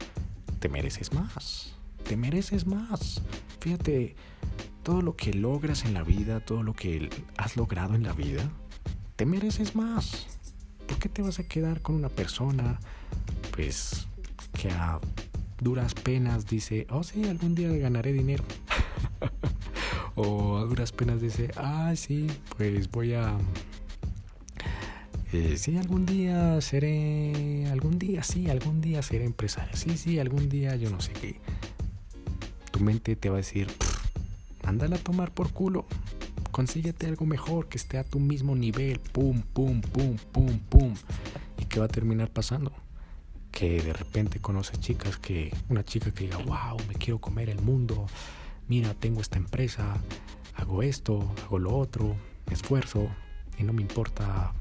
Te 0.59 0.69
mereces 0.69 1.13
más. 1.13 1.76
Te 2.07 2.15
mereces 2.15 2.65
más. 2.67 3.21
Fíjate 3.59 4.15
todo 4.87 5.01
lo 5.01 5.17
que 5.17 5.33
logras 5.33 5.83
en 5.83 5.93
la 5.93 6.03
vida, 6.03 6.39
todo 6.39 6.63
lo 6.63 6.73
que 6.73 7.09
has 7.35 7.57
logrado 7.57 7.95
en 7.95 8.03
la 8.03 8.13
vida, 8.13 8.49
te 9.17 9.25
mereces 9.25 9.75
más. 9.75 10.27
¿Por 10.87 10.97
qué 10.97 11.09
te 11.09 11.21
vas 11.21 11.39
a 11.39 11.43
quedar 11.43 11.81
con 11.81 11.95
una 11.95 12.07
persona, 12.07 12.79
pues, 13.51 14.07
que 14.53 14.71
a 14.71 15.01
duras 15.59 15.93
penas 15.93 16.45
dice, 16.45 16.87
oh 16.89 17.03
sí, 17.03 17.27
algún 17.27 17.53
día 17.53 17.69
ganaré 17.71 18.13
dinero? 18.13 18.45
o 20.15 20.57
a 20.57 20.63
duras 20.63 20.93
penas 20.93 21.19
dice, 21.19 21.51
ah, 21.57 21.91
sí, 21.97 22.27
pues 22.55 22.89
voy 22.89 23.13
a... 23.13 23.37
Eh, 25.33 25.57
sí, 25.57 25.75
algún 25.75 26.05
día 26.05 26.61
seré, 26.61 27.67
algún 27.69 27.99
día, 27.99 28.23
sí, 28.23 28.49
algún 28.49 28.79
día 28.79 29.01
seré 29.01 29.25
empresario. 29.25 29.75
Sí, 29.75 29.97
sí, 29.97 30.19
algún 30.19 30.47
día 30.47 30.77
yo 30.77 30.89
no 30.89 31.01
sé 31.01 31.11
qué. 31.11 31.41
Mente 32.79 33.15
te 33.15 33.29
va 33.29 33.35
a 33.35 33.37
decir, 33.37 33.67
ándala 34.63 34.97
a 34.97 34.99
tomar 34.99 35.33
por 35.33 35.51
culo. 35.51 35.85
Consíguete 36.51 37.05
algo 37.05 37.25
mejor 37.25 37.67
que 37.69 37.77
esté 37.77 37.97
a 37.97 38.03
tu 38.03 38.19
mismo 38.19 38.55
nivel. 38.55 38.99
Pum, 38.99 39.41
pum, 39.41 39.81
pum, 39.81 40.17
pum, 40.31 40.59
pum. 40.69 40.93
¿Y 41.57 41.65
qué 41.65 41.79
va 41.79 41.85
a 41.85 41.89
terminar 41.89 42.29
pasando? 42.29 42.71
Que 43.51 43.81
de 43.81 43.93
repente 43.93 44.39
conoces 44.39 44.79
chicas 44.79 45.17
que, 45.17 45.55
una 45.69 45.83
chica 45.83 46.11
que 46.11 46.25
diga, 46.25 46.37
wow, 46.37 46.77
me 46.87 46.95
quiero 46.95 47.19
comer 47.19 47.49
el 47.49 47.61
mundo. 47.61 48.07
Mira, 48.67 48.93
tengo 48.93 49.21
esta 49.21 49.37
empresa, 49.37 49.97
hago 50.55 50.83
esto, 50.83 51.33
hago 51.45 51.59
lo 51.59 51.77
otro, 51.77 52.15
esfuerzo 52.51 53.07
y 53.57 53.63
no 53.63 53.73
me 53.73 53.81
importa 53.81 54.53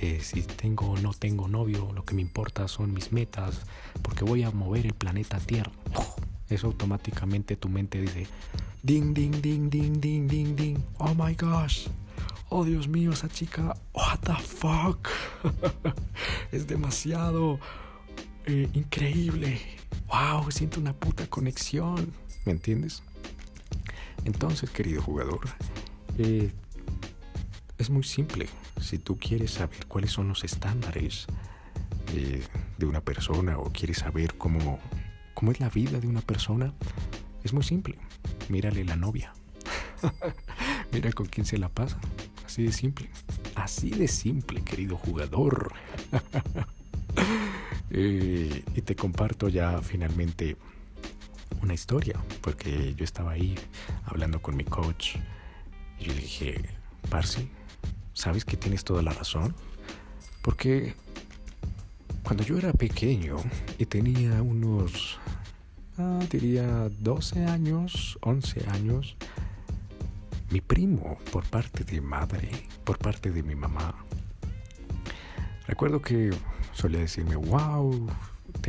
eh, 0.00 0.20
si 0.20 0.42
tengo 0.42 0.90
o 0.90 0.96
no 0.98 1.12
tengo 1.12 1.48
novio, 1.48 1.92
lo 1.92 2.04
que 2.04 2.14
me 2.14 2.22
importa 2.22 2.66
son 2.66 2.92
mis 2.92 3.12
metas, 3.12 3.60
porque 4.02 4.24
voy 4.24 4.42
a 4.42 4.50
mover 4.50 4.86
el 4.86 4.94
planeta 4.94 5.38
Tierra 5.38 5.70
eso 6.52 6.66
automáticamente 6.68 7.56
tu 7.56 7.68
mente 7.68 8.00
dice, 8.00 8.26
ding, 8.82 9.14
ding, 9.14 9.40
ding, 9.40 9.70
ding, 9.70 10.00
ding, 10.00 10.28
ding, 10.28 10.56
ding, 10.56 10.78
oh 10.98 11.14
my 11.14 11.34
gosh, 11.34 11.86
oh 12.48 12.64
Dios 12.64 12.88
mío, 12.88 13.12
esa 13.12 13.28
chica, 13.28 13.76
what 13.94 14.18
the 14.20 14.34
fuck, 14.34 15.08
es 16.52 16.66
demasiado 16.66 17.58
eh, 18.46 18.68
increíble, 18.72 19.60
wow, 20.08 20.50
siento 20.50 20.80
una 20.80 20.92
puta 20.92 21.26
conexión, 21.26 22.12
¿me 22.44 22.52
entiendes? 22.52 23.02
Entonces, 24.24 24.70
querido 24.70 25.02
jugador, 25.02 25.40
eh, 26.18 26.52
es 27.78 27.90
muy 27.90 28.04
simple. 28.04 28.48
Si 28.80 28.98
tú 28.98 29.18
quieres 29.18 29.52
saber 29.52 29.86
cuáles 29.86 30.12
son 30.12 30.28
los 30.28 30.44
estándares 30.44 31.26
eh, 32.14 32.42
de 32.78 32.86
una 32.86 33.00
persona 33.00 33.58
o 33.58 33.72
quieres 33.72 33.98
saber 33.98 34.34
cómo, 34.36 34.78
cómo 35.42 35.50
es 35.50 35.58
la 35.58 35.70
vida 35.70 35.98
de 35.98 36.06
una 36.06 36.20
persona, 36.20 36.72
es 37.42 37.52
muy 37.52 37.64
simple. 37.64 37.98
Mírale 38.48 38.84
la 38.84 38.94
novia. 38.94 39.34
Mira 40.92 41.10
con 41.10 41.26
quién 41.26 41.44
se 41.44 41.58
la 41.58 41.68
pasa. 41.68 41.98
Así 42.46 42.62
de 42.62 42.70
simple. 42.70 43.10
Así 43.56 43.90
de 43.90 44.06
simple, 44.06 44.62
querido 44.62 44.96
jugador. 44.96 45.72
Eh, 47.94 48.64
y 48.74 48.80
te 48.80 48.96
comparto 48.96 49.50
ya 49.50 49.82
finalmente 49.82 50.56
una 51.60 51.74
historia, 51.74 52.18
porque 52.40 52.94
yo 52.94 53.04
estaba 53.04 53.32
ahí 53.32 53.54
hablando 54.06 54.40
con 54.40 54.56
mi 54.56 54.64
coach 54.64 55.16
y 56.00 56.04
yo 56.04 56.14
dije, 56.14 56.62
Parsi, 57.10 57.50
¿sabes 58.14 58.46
que 58.46 58.56
tienes 58.56 58.84
toda 58.84 59.02
la 59.02 59.12
razón? 59.12 59.54
Porque 60.40 60.94
cuando 62.22 62.44
yo 62.44 62.56
era 62.56 62.72
pequeño 62.72 63.36
y 63.76 63.84
tenía 63.84 64.40
unos, 64.40 65.18
ah, 65.98 66.20
diría 66.30 66.88
12 67.00 67.46
años, 67.46 68.18
11 68.22 68.68
años, 68.70 69.16
mi 70.50 70.60
primo, 70.60 71.18
por 71.32 71.44
parte 71.44 71.84
de 71.84 72.00
madre, 72.00 72.50
por 72.84 72.98
parte 72.98 73.30
de 73.30 73.42
mi 73.42 73.54
mamá, 73.54 73.94
recuerdo 75.66 76.02
que 76.02 76.30
solía 76.72 77.00
decirme, 77.00 77.36
wow, 77.36 78.06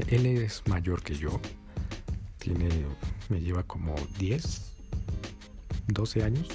él 0.08 0.26
es 0.26 0.64
mayor 0.68 1.04
que 1.04 1.16
yo, 1.16 1.40
tiene, 2.40 2.70
me 3.30 3.42
lleva 3.42 3.64
como 3.64 3.96
10, 4.18 4.72
12 5.88 6.24
años, 6.24 6.48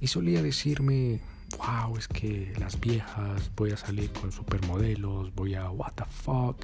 y 0.00 0.06
solía 0.06 0.42
decirme, 0.42 1.20
wow, 1.66 1.96
es 1.96 2.08
que 2.08 2.52
las 2.58 2.78
viejas, 2.78 3.50
voy 3.56 3.70
a 3.70 3.76
salir 3.76 4.10
con 4.12 4.32
supermodelos, 4.32 5.34
voy 5.34 5.54
a 5.54 5.70
what 5.70 5.92
the 5.94 6.04
fuck, 6.04 6.56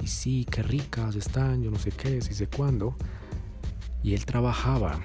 y 0.00 0.06
sí, 0.06 0.46
qué 0.50 0.62
ricas 0.62 1.16
están, 1.16 1.62
yo 1.62 1.70
no 1.70 1.78
sé 1.78 1.90
qué, 1.90 2.20
si 2.22 2.34
sé 2.34 2.46
cuándo. 2.46 2.96
Y 4.02 4.14
él 4.14 4.24
trabajaba 4.24 5.00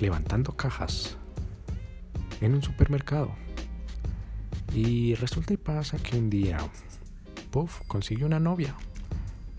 levantando 0.00 0.52
cajas 0.56 1.16
en 2.40 2.54
un 2.54 2.62
supermercado. 2.62 3.30
Y 4.74 5.14
resulta 5.16 5.52
y 5.52 5.58
pasa 5.58 5.98
que 5.98 6.16
un 6.16 6.30
día, 6.30 6.58
puff, 7.50 7.82
consiguió 7.86 8.26
una 8.26 8.40
novia. 8.40 8.74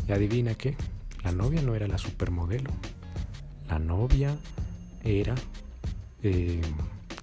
Y 0.08 0.12
adivina 0.12 0.56
qué, 0.56 0.76
la 1.24 1.32
novia 1.32 1.62
no 1.62 1.76
era 1.76 1.88
la 1.88 1.98
supermodelo. 1.98 2.72
La 3.70 3.80
novia 3.80 4.36
era... 5.04 5.36
Eh, 6.24 6.62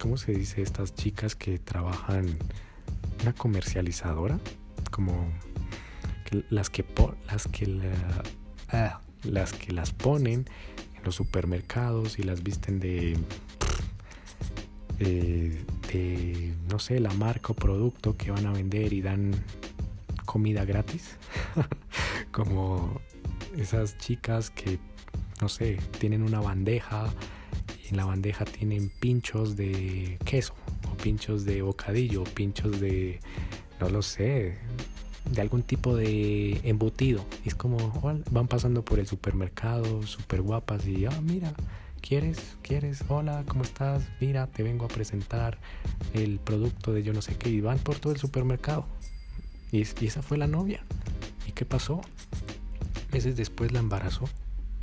¿cómo 0.01 0.17
se 0.17 0.33
dice? 0.33 0.63
Estas 0.63 0.95
chicas 0.95 1.37
que 1.37 1.59
trabajan 1.59 2.27
una 3.23 3.35
comercializadora, 3.35 4.41
como 4.91 5.31
las 6.49 6.71
que 6.71 6.85
las 7.29 7.47
que 7.47 7.93
ah, 8.73 9.01
las 9.25 9.53
que 9.53 9.73
las 9.73 9.93
ponen 9.93 10.47
en 10.97 11.05
los 11.05 11.17
supermercados 11.17 12.19
y 12.19 12.23
las 12.23 12.43
visten 12.43 12.81
eh, 12.83 13.17
de 14.99 16.55
no 16.71 16.79
sé 16.79 17.01
la 17.01 17.13
marca 17.15 17.53
o 17.53 17.55
producto 17.55 18.17
que 18.17 18.31
van 18.31 18.47
a 18.47 18.53
vender 18.53 18.93
y 18.93 19.03
dan 19.03 19.33
comida 20.25 20.65
gratis 20.65 21.17
como 22.31 23.01
esas 23.57 23.99
chicas 23.99 24.51
que 24.51 24.79
no 25.41 25.49
sé 25.49 25.79
tienen 25.99 26.23
una 26.23 26.41
bandeja 26.41 27.13
en 27.91 27.97
la 27.97 28.05
bandeja 28.05 28.45
tienen 28.45 28.91
pinchos 29.01 29.57
de 29.57 30.19
queso, 30.25 30.55
o 30.91 30.97
pinchos 30.97 31.45
de 31.45 31.63
bocadillo, 31.63 32.23
o 32.23 32.25
pinchos 32.25 32.81
de, 32.81 33.21
no 33.81 33.89
lo 33.89 34.03
sé, 34.03 34.59
de 35.31 35.41
algún 35.41 35.63
tipo 35.63 35.97
de 35.97 36.61
embutido. 36.65 37.25
es 37.45 37.55
como 37.55 37.79
van 38.31 38.47
pasando 38.49 38.85
por 38.85 38.99
el 38.99 39.07
supermercado, 39.07 40.03
súper 40.05 40.43
guapas, 40.43 40.87
y 40.87 41.05
ah, 41.07 41.21
mira, 41.23 41.53
¿quieres? 42.01 42.57
¿Quieres? 42.63 43.03
Hola, 43.09 43.45
¿cómo 43.47 43.65
estás? 43.65 44.05
Mira, 44.21 44.47
te 44.47 44.63
vengo 44.63 44.85
a 44.85 44.89
presentar 44.89 45.59
el 46.15 46.39
producto 46.39 46.93
de 46.93 47.03
yo 47.03 47.13
no 47.13 47.23
sé 47.23 47.37
qué, 47.37 47.51
y 47.51 47.61
van 47.61 47.79
por 47.79 47.99
todo 47.99 48.13
el 48.13 48.19
supermercado. 48.19 48.87
Y, 49.73 49.79
y 49.79 50.07
esa 50.07 50.23
fue 50.23 50.39
la 50.39 50.47
novia. 50.47 50.85
¿Y 51.47 51.53
qué 51.53 51.65
pasó? 51.65 52.01
Meses 53.13 53.37
después 53.37 53.73
la 53.73 53.81
embarazó. 53.81 54.29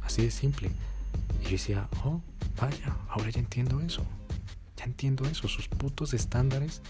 Así 0.03 0.21
de 0.21 0.31
simple. 0.31 0.71
Y 1.41 1.45
yo 1.45 1.51
decía, 1.51 1.89
oh, 2.05 2.21
vaya, 2.59 2.97
ahora 3.09 3.29
ya 3.29 3.39
entiendo 3.39 3.79
eso. 3.81 4.03
Ya 4.77 4.85
entiendo 4.85 5.25
eso. 5.25 5.47
Sus 5.47 5.67
putos 5.67 6.13
estándares 6.13 6.81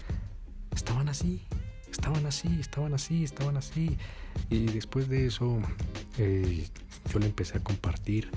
estaban 0.74 1.08
así. 1.08 1.42
Estaban 1.90 2.26
así, 2.26 2.60
estaban 2.60 2.94
así, 2.94 3.24
estaban 3.24 3.56
así. 3.56 3.96
Y 4.50 4.66
después 4.66 5.08
de 5.08 5.26
eso, 5.26 5.58
eh, 6.18 6.68
yo 7.10 7.18
le 7.18 7.26
empecé 7.26 7.58
a 7.58 7.62
compartir 7.62 8.30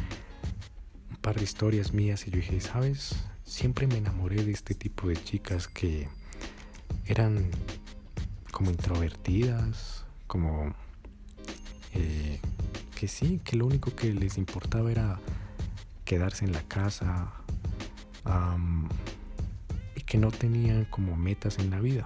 un 1.09 1.17
par 1.17 1.35
de 1.35 1.43
historias 1.43 1.93
mías 1.93 2.25
y 2.27 2.31
yo 2.31 2.37
dije, 2.37 2.59
¿sabes? 2.61 3.15
Siempre 3.43 3.87
me 3.87 3.97
enamoré 3.97 4.43
de 4.43 4.51
este 4.51 4.73
tipo 4.73 5.07
de 5.09 5.21
chicas 5.21 5.67
que 5.67 6.07
eran 7.05 7.49
como 8.51 8.71
introvertidas, 8.71 10.05
como 10.27 10.73
eh, 11.93 12.39
que 12.95 13.07
sí, 13.07 13.41
que 13.43 13.57
lo 13.57 13.65
único 13.65 13.93
que 13.95 14.13
les 14.13 14.37
importaba 14.37 14.91
era 14.91 15.19
quedarse 16.11 16.43
en 16.43 16.51
la 16.51 16.61
casa 16.63 17.31
y 19.95 20.01
que 20.01 20.17
no 20.17 20.29
tenían 20.29 20.83
como 20.83 21.15
metas 21.15 21.57
en 21.57 21.69
la 21.69 21.79
vida. 21.79 22.03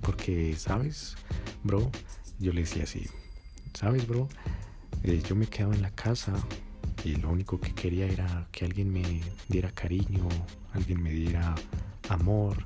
Porque, 0.00 0.56
¿sabes, 0.56 1.16
bro? 1.62 1.90
Yo 2.38 2.54
le 2.54 2.62
decía 2.62 2.84
así, 2.84 3.06
¿sabes, 3.74 4.08
bro? 4.08 4.30
Eh, 5.02 5.22
yo 5.28 5.36
me 5.36 5.46
quedaba 5.46 5.74
en 5.74 5.82
la 5.82 5.90
casa 5.90 6.32
y 7.04 7.16
lo 7.16 7.28
único 7.28 7.60
que 7.60 7.74
quería 7.74 8.06
era 8.06 8.48
que 8.50 8.64
alguien 8.64 8.90
me 8.90 9.02
diera 9.50 9.70
cariño, 9.72 10.26
alguien 10.72 11.02
me 11.02 11.10
diera 11.10 11.54
amor. 12.08 12.64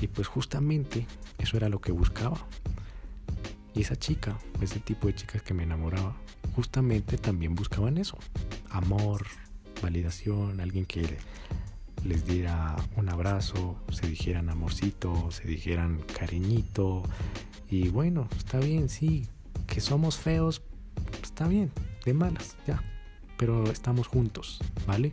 Y 0.00 0.08
pues 0.08 0.26
justamente 0.26 1.06
eso 1.38 1.56
era 1.56 1.68
lo 1.68 1.80
que 1.80 1.92
buscaba. 1.92 2.38
Y 3.74 3.82
esa 3.82 3.94
chica, 3.94 4.36
ese 4.60 4.80
tipo 4.80 5.06
de 5.06 5.14
chicas 5.14 5.42
que 5.42 5.54
me 5.54 5.62
enamoraba, 5.62 6.16
justamente 6.56 7.16
también 7.16 7.54
buscaban 7.54 7.96
eso. 7.96 8.18
Amor, 8.70 9.24
validación, 9.82 10.60
alguien 10.60 10.84
que 10.84 11.18
les 12.04 12.26
diera 12.26 12.76
un 12.96 13.08
abrazo, 13.08 13.76
se 13.90 14.06
dijeran 14.06 14.48
amorcito, 14.48 15.30
se 15.30 15.46
dijeran 15.48 16.00
cariñito. 16.18 17.02
Y 17.68 17.88
bueno, 17.88 18.28
está 18.36 18.58
bien, 18.58 18.88
sí, 18.88 19.26
que 19.66 19.80
somos 19.80 20.16
feos, 20.16 20.62
está 21.22 21.48
bien, 21.48 21.70
de 22.04 22.14
malas, 22.14 22.56
ya. 22.66 22.82
Pero 23.36 23.70
estamos 23.70 24.06
juntos, 24.06 24.60
¿vale? 24.86 25.12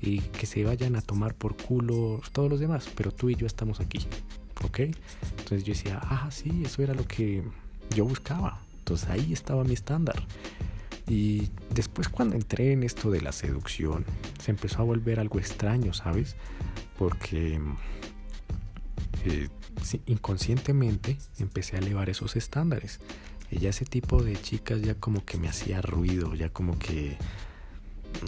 Y 0.00 0.20
que 0.20 0.46
se 0.46 0.64
vayan 0.64 0.96
a 0.96 1.02
tomar 1.02 1.34
por 1.34 1.56
culo 1.56 2.20
todos 2.32 2.50
los 2.50 2.60
demás, 2.60 2.88
pero 2.94 3.12
tú 3.12 3.30
y 3.30 3.34
yo 3.34 3.46
estamos 3.46 3.80
aquí, 3.80 4.06
¿ok? 4.64 4.80
Entonces 5.38 5.64
yo 5.64 5.74
decía, 5.74 6.00
ah, 6.02 6.28
sí, 6.30 6.62
eso 6.64 6.82
era 6.82 6.94
lo 6.94 7.06
que 7.06 7.42
yo 7.94 8.04
buscaba. 8.04 8.60
Entonces 8.78 9.08
ahí 9.08 9.32
estaba 9.32 9.64
mi 9.64 9.74
estándar. 9.74 10.26
Y 11.10 11.50
después 11.74 12.08
cuando 12.08 12.36
entré 12.36 12.70
en 12.70 12.84
esto 12.84 13.10
de 13.10 13.20
la 13.20 13.32
seducción, 13.32 14.04
se 14.40 14.52
empezó 14.52 14.78
a 14.78 14.84
volver 14.84 15.18
algo 15.18 15.40
extraño, 15.40 15.92
¿sabes? 15.92 16.36
Porque 16.96 17.60
eh, 19.24 19.48
inconscientemente 20.06 21.18
empecé 21.40 21.74
a 21.74 21.80
elevar 21.80 22.10
esos 22.10 22.36
estándares. 22.36 23.00
Y 23.50 23.58
ya 23.58 23.70
ese 23.70 23.84
tipo 23.84 24.22
de 24.22 24.40
chicas 24.40 24.82
ya 24.82 24.94
como 24.94 25.24
que 25.24 25.36
me 25.36 25.48
hacía 25.48 25.82
ruido, 25.82 26.36
ya 26.36 26.50
como 26.50 26.78
que... 26.78 27.18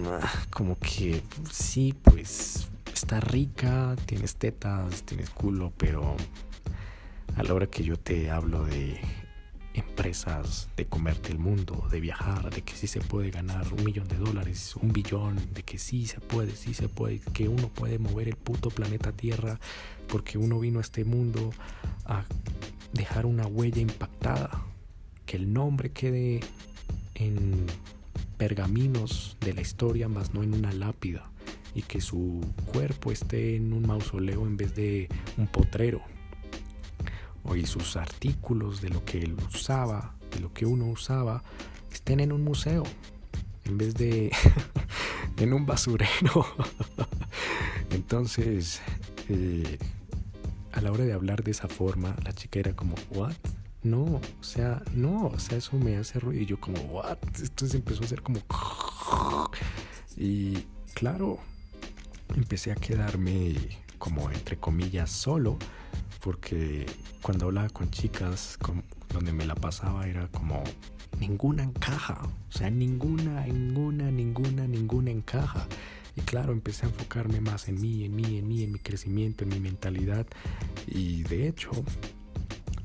Ah, 0.04 0.32
como 0.50 0.76
que 0.76 1.22
sí, 1.52 1.94
pues 2.02 2.68
está 2.92 3.20
rica, 3.20 3.94
tienes 4.06 4.34
tetas, 4.34 5.04
tienes 5.04 5.30
culo, 5.30 5.72
pero 5.76 6.16
a 7.36 7.44
la 7.44 7.54
hora 7.54 7.68
que 7.68 7.84
yo 7.84 7.96
te 7.96 8.28
hablo 8.28 8.64
de 8.64 9.00
empresas 9.74 10.68
de 10.76 10.86
comerte 10.86 11.32
el 11.32 11.38
mundo, 11.38 11.86
de 11.90 12.00
viajar, 12.00 12.54
de 12.54 12.62
que 12.62 12.74
sí 12.74 12.86
se 12.86 13.00
puede 13.00 13.30
ganar 13.30 13.72
un 13.72 13.84
millón 13.84 14.08
de 14.08 14.16
dólares, 14.16 14.76
un 14.76 14.92
billón, 14.92 15.36
de 15.54 15.62
que 15.62 15.78
sí 15.78 16.06
se 16.06 16.20
puede, 16.20 16.54
sí 16.54 16.74
se 16.74 16.88
puede, 16.88 17.20
que 17.20 17.48
uno 17.48 17.68
puede 17.68 17.98
mover 17.98 18.28
el 18.28 18.36
puto 18.36 18.70
planeta 18.70 19.12
Tierra 19.12 19.58
porque 20.08 20.38
uno 20.38 20.58
vino 20.60 20.78
a 20.78 20.82
este 20.82 21.04
mundo 21.04 21.52
a 22.04 22.24
dejar 22.92 23.26
una 23.26 23.46
huella 23.46 23.80
impactada, 23.80 24.62
que 25.24 25.36
el 25.36 25.52
nombre 25.52 25.90
quede 25.90 26.40
en 27.14 27.66
pergaminos 28.36 29.36
de 29.40 29.54
la 29.54 29.62
historia, 29.62 30.08
más 30.08 30.34
no 30.34 30.42
en 30.42 30.52
una 30.52 30.72
lápida, 30.72 31.30
y 31.74 31.82
que 31.82 32.00
su 32.00 32.44
cuerpo 32.66 33.12
esté 33.12 33.56
en 33.56 33.72
un 33.72 33.86
mausoleo 33.86 34.46
en 34.46 34.56
vez 34.56 34.74
de 34.74 35.08
un 35.38 35.46
potrero 35.46 36.02
y 37.54 37.66
sus 37.66 37.96
artículos 37.96 38.80
de 38.80 38.88
lo 38.88 39.04
que 39.04 39.18
él 39.18 39.36
usaba, 39.48 40.14
de 40.30 40.40
lo 40.40 40.52
que 40.52 40.66
uno 40.66 40.86
usaba, 40.86 41.42
estén 41.92 42.20
en 42.20 42.32
un 42.32 42.44
museo 42.44 42.84
en 43.64 43.78
vez 43.78 43.94
de 43.94 44.32
en 45.36 45.52
un 45.52 45.66
basurero. 45.66 46.46
Entonces, 47.90 48.80
eh, 49.28 49.78
a 50.72 50.80
la 50.80 50.92
hora 50.92 51.04
de 51.04 51.12
hablar 51.12 51.42
de 51.42 51.50
esa 51.50 51.68
forma, 51.68 52.16
la 52.24 52.32
chica 52.32 52.60
era 52.60 52.74
como, 52.74 52.94
¿what? 53.10 53.34
No, 53.82 54.04
o 54.04 54.44
sea, 54.44 54.82
no, 54.94 55.26
o 55.26 55.38
sea, 55.38 55.58
eso 55.58 55.76
me 55.76 55.96
hace 55.96 56.20
ruido. 56.20 56.42
Y 56.42 56.46
yo 56.46 56.60
como, 56.60 56.80
¿what? 56.82 57.18
Entonces 57.38 57.74
empezó 57.74 58.02
a 58.02 58.06
hacer 58.06 58.22
como... 58.22 58.38
Y 60.16 60.66
claro, 60.94 61.38
empecé 62.34 62.70
a 62.70 62.76
quedarme 62.76 63.54
como 63.98 64.30
entre 64.30 64.56
comillas 64.56 65.10
solo, 65.10 65.58
porque 66.22 66.86
cuando 67.20 67.46
hablaba 67.46 67.68
con 67.68 67.90
chicas, 67.90 68.58
donde 69.12 69.32
me 69.32 69.44
la 69.44 69.54
pasaba 69.54 70.06
era 70.06 70.28
como 70.28 70.62
ninguna 71.18 71.64
encaja, 71.64 72.20
o 72.22 72.52
sea, 72.52 72.70
ninguna, 72.70 73.44
ninguna, 73.46 74.10
ninguna, 74.10 74.66
ninguna 74.66 75.10
encaja. 75.10 75.66
Y 76.14 76.20
claro, 76.20 76.52
empecé 76.52 76.86
a 76.86 76.90
enfocarme 76.90 77.40
más 77.40 77.68
en 77.68 77.80
mí, 77.80 78.04
en 78.04 78.14
mí, 78.14 78.38
en 78.38 78.46
mí, 78.46 78.62
en 78.62 78.72
mi 78.72 78.78
crecimiento, 78.78 79.44
en 79.44 79.50
mi 79.50 79.60
mentalidad. 79.60 80.26
Y 80.86 81.22
de 81.24 81.48
hecho, 81.48 81.70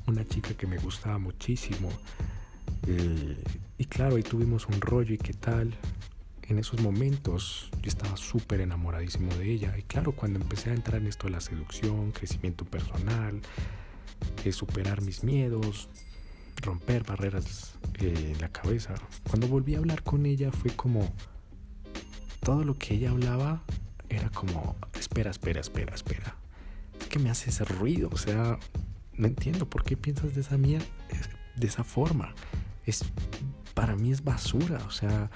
una 0.06 0.26
chica 0.26 0.54
que 0.54 0.66
me 0.66 0.78
gustaba 0.78 1.18
muchísimo. 1.18 1.90
Eh, 2.86 3.36
y 3.76 3.84
claro, 3.84 4.16
ahí 4.16 4.22
tuvimos 4.22 4.66
un 4.66 4.80
rollo 4.80 5.14
y 5.14 5.18
qué 5.18 5.34
tal. 5.34 5.74
En 6.48 6.58
esos 6.58 6.80
momentos 6.80 7.70
yo 7.82 7.88
estaba 7.88 8.16
súper 8.16 8.62
enamoradísimo 8.62 9.34
de 9.34 9.52
ella. 9.52 9.76
Y 9.76 9.82
claro, 9.82 10.12
cuando 10.12 10.40
empecé 10.40 10.70
a 10.70 10.74
entrar 10.74 11.00
en 11.00 11.06
esto 11.06 11.26
de 11.26 11.32
la 11.32 11.40
seducción, 11.42 12.10
crecimiento 12.12 12.64
personal, 12.64 13.40
eh, 14.44 14.52
superar 14.52 15.02
mis 15.02 15.22
miedos, 15.22 15.88
romper 16.62 17.04
barreras 17.04 17.74
eh, 18.00 18.32
en 18.34 18.40
la 18.40 18.48
cabeza, 18.48 18.94
cuando 19.28 19.46
volví 19.46 19.74
a 19.74 19.78
hablar 19.78 20.02
con 20.02 20.24
ella 20.24 20.50
fue 20.50 20.70
como 20.70 21.12
todo 22.40 22.64
lo 22.64 22.78
que 22.78 22.94
ella 22.94 23.10
hablaba 23.10 23.62
era 24.08 24.30
como, 24.30 24.74
espera, 24.98 25.30
espera, 25.30 25.60
espera, 25.60 25.94
espera. 25.94 26.34
Es 26.98 27.06
que 27.08 27.18
me 27.18 27.28
hace 27.28 27.50
ese 27.50 27.64
ruido, 27.64 28.08
o 28.10 28.16
sea, 28.16 28.58
no 29.12 29.26
entiendo 29.26 29.68
por 29.68 29.84
qué 29.84 29.98
piensas 29.98 30.34
de 30.34 30.40
esa 30.40 30.56
mía, 30.56 30.80
de 31.56 31.66
esa 31.66 31.84
forma. 31.84 32.34
Es, 32.86 33.04
para 33.74 33.96
mí 33.96 34.10
es 34.10 34.24
basura, 34.24 34.82
o 34.86 34.90
sea, 34.90 35.30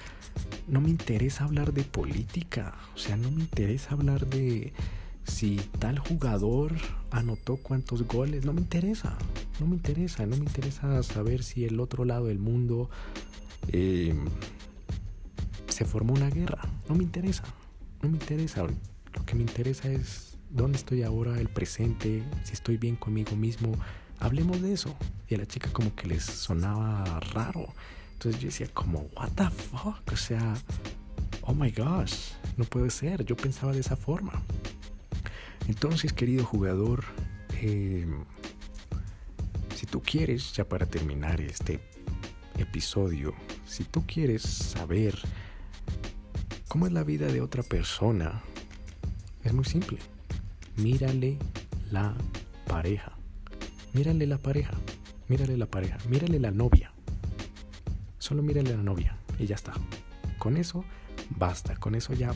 no 0.67 0.81
me 0.81 0.89
interesa 0.89 1.43
hablar 1.43 1.73
de 1.73 1.83
política, 1.83 2.75
o 2.95 2.97
sea, 2.97 3.17
no 3.17 3.31
me 3.31 3.41
interesa 3.41 3.93
hablar 3.93 4.27
de 4.27 4.73
si 5.23 5.57
tal 5.79 5.99
jugador 5.99 6.73
anotó 7.11 7.57
cuántos 7.57 8.03
goles, 8.03 8.45
no 8.45 8.53
me 8.53 8.61
interesa, 8.61 9.17
no 9.59 9.67
me 9.67 9.75
interesa, 9.75 10.25
no 10.25 10.37
me 10.37 10.43
interesa 10.43 11.01
saber 11.03 11.43
si 11.43 11.65
el 11.65 11.79
otro 11.79 12.05
lado 12.05 12.25
del 12.25 12.39
mundo 12.39 12.89
eh, 13.69 14.13
se 15.67 15.85
formó 15.85 16.13
una 16.13 16.29
guerra. 16.29 16.61
No 16.87 16.95
me 16.95 17.03
interesa. 17.03 17.43
No 18.01 18.09
me 18.09 18.17
interesa. 18.17 18.63
Lo 18.63 19.25
que 19.25 19.35
me 19.35 19.41
interesa 19.41 19.91
es 19.91 20.37
dónde 20.49 20.77
estoy 20.77 21.03
ahora, 21.03 21.39
el 21.39 21.49
presente, 21.49 22.23
si 22.43 22.53
estoy 22.53 22.77
bien 22.77 22.95
conmigo 22.95 23.35
mismo. 23.35 23.73
Hablemos 24.19 24.61
de 24.61 24.73
eso. 24.73 24.95
Y 25.27 25.35
a 25.35 25.39
la 25.39 25.45
chica 25.45 25.71
como 25.71 25.95
que 25.95 26.07
les 26.07 26.23
sonaba 26.23 27.19
raro. 27.33 27.73
Entonces 28.13 28.41
yo 28.41 28.47
decía 28.47 28.67
como, 28.73 29.09
what 29.15 29.31
the 29.35 29.49
fuck? 29.49 30.01
O 30.11 30.15
sea, 30.15 30.55
oh 31.41 31.53
my 31.53 31.71
gosh, 31.71 32.31
no 32.57 32.63
puede 32.65 32.89
ser. 32.89 33.25
Yo 33.25 33.35
pensaba 33.35 33.73
de 33.73 33.81
esa 33.81 33.95
forma. 33.95 34.41
Entonces, 35.67 36.13
querido 36.13 36.45
jugador, 36.45 37.03
eh, 37.61 38.07
si 39.75 39.85
tú 39.85 40.01
quieres, 40.01 40.53
ya 40.53 40.67
para 40.67 40.85
terminar 40.85 41.41
este 41.41 41.79
episodio, 42.57 43.33
si 43.65 43.83
tú 43.83 44.05
quieres 44.05 44.43
saber 44.43 45.17
¿Cómo 46.73 46.87
es 46.87 46.91
la 46.91 47.03
vida 47.03 47.27
de 47.27 47.39
otra 47.39 47.61
persona? 47.61 48.41
Es 49.43 49.53
muy 49.53 49.63
simple. 49.63 49.99
Mírale 50.75 51.37
la 51.91 52.15
pareja. 52.65 53.11
Mírale 53.93 54.25
la 54.25 54.39
pareja. 54.39 54.71
Mírale 55.27 55.55
la 55.55 55.67
pareja. 55.67 55.99
Mírale 56.09 56.39
la 56.39 56.49
novia. 56.49 56.91
Solo 58.23 58.41
mírale 58.41 58.73
la 58.73 58.81
novia 58.81 59.17
y 59.37 59.47
ya 59.47 59.55
está. 59.55 59.73
Con 60.37 60.55
eso 60.55 60.85
basta. 61.31 61.75
Con 61.75 61.93
eso 61.93 62.13
ya 62.13 62.33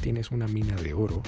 tienes 0.00 0.30
una 0.30 0.48
mina 0.48 0.74
de 0.76 0.94
oro 0.94 1.22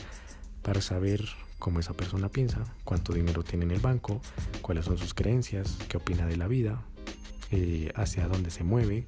para 0.63 0.81
saber 0.81 1.23
cómo 1.59 1.81
esa 1.81 1.93
persona 1.93 2.31
piensa, 2.31 2.65
cuánto 2.85 3.13
dinero 3.13 3.43
tiene 3.43 3.67
en 3.67 3.73
el 3.73 3.81
banco, 3.81 4.23
cuáles 4.63 4.87
son 4.87 4.97
sus 4.97 5.13
creencias, 5.13 5.77
qué 5.91 5.99
opina 5.99 6.25
de 6.25 6.39
la 6.39 6.49
vida, 6.49 6.81
eh, 7.51 7.93
hacia 7.95 8.27
dónde 8.27 8.51
se 8.51 8.65
mueve. 8.65 9.07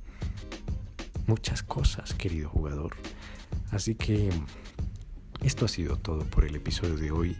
Muchas 1.27 1.63
cosas, 1.63 2.13
querido 2.13 2.51
jugador. 2.51 2.95
Así 3.71 3.95
que 3.95 4.29
esto 5.43 5.65
ha 5.65 5.69
sido 5.69 5.97
todo 5.97 6.27
por 6.27 6.45
el 6.45 6.55
episodio 6.55 6.99
de 6.99 7.11
hoy. 7.13 7.39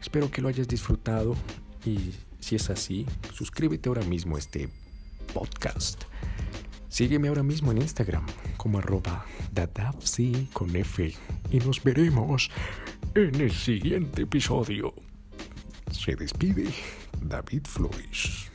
Espero 0.00 0.30
que 0.30 0.40
lo 0.40 0.48
hayas 0.48 0.68
disfrutado 0.68 1.36
y 1.84 2.14
si 2.40 2.56
es 2.56 2.70
así, 2.70 3.04
suscríbete 3.34 3.90
ahora 3.90 4.04
mismo 4.04 4.36
a 4.36 4.38
este 4.38 4.70
podcast. 5.34 6.04
Sígueme 6.94 7.26
ahora 7.26 7.42
mismo 7.42 7.72
en 7.72 7.78
Instagram 7.78 8.24
como 8.56 8.78
arroba 8.78 9.26
con 10.52 10.76
F 10.76 11.12
y 11.50 11.58
nos 11.58 11.82
veremos 11.82 12.52
en 13.16 13.34
el 13.40 13.50
siguiente 13.50 14.22
episodio. 14.22 14.94
Se 15.90 16.14
despide 16.14 16.68
David 17.20 17.62
Flores. 17.64 18.53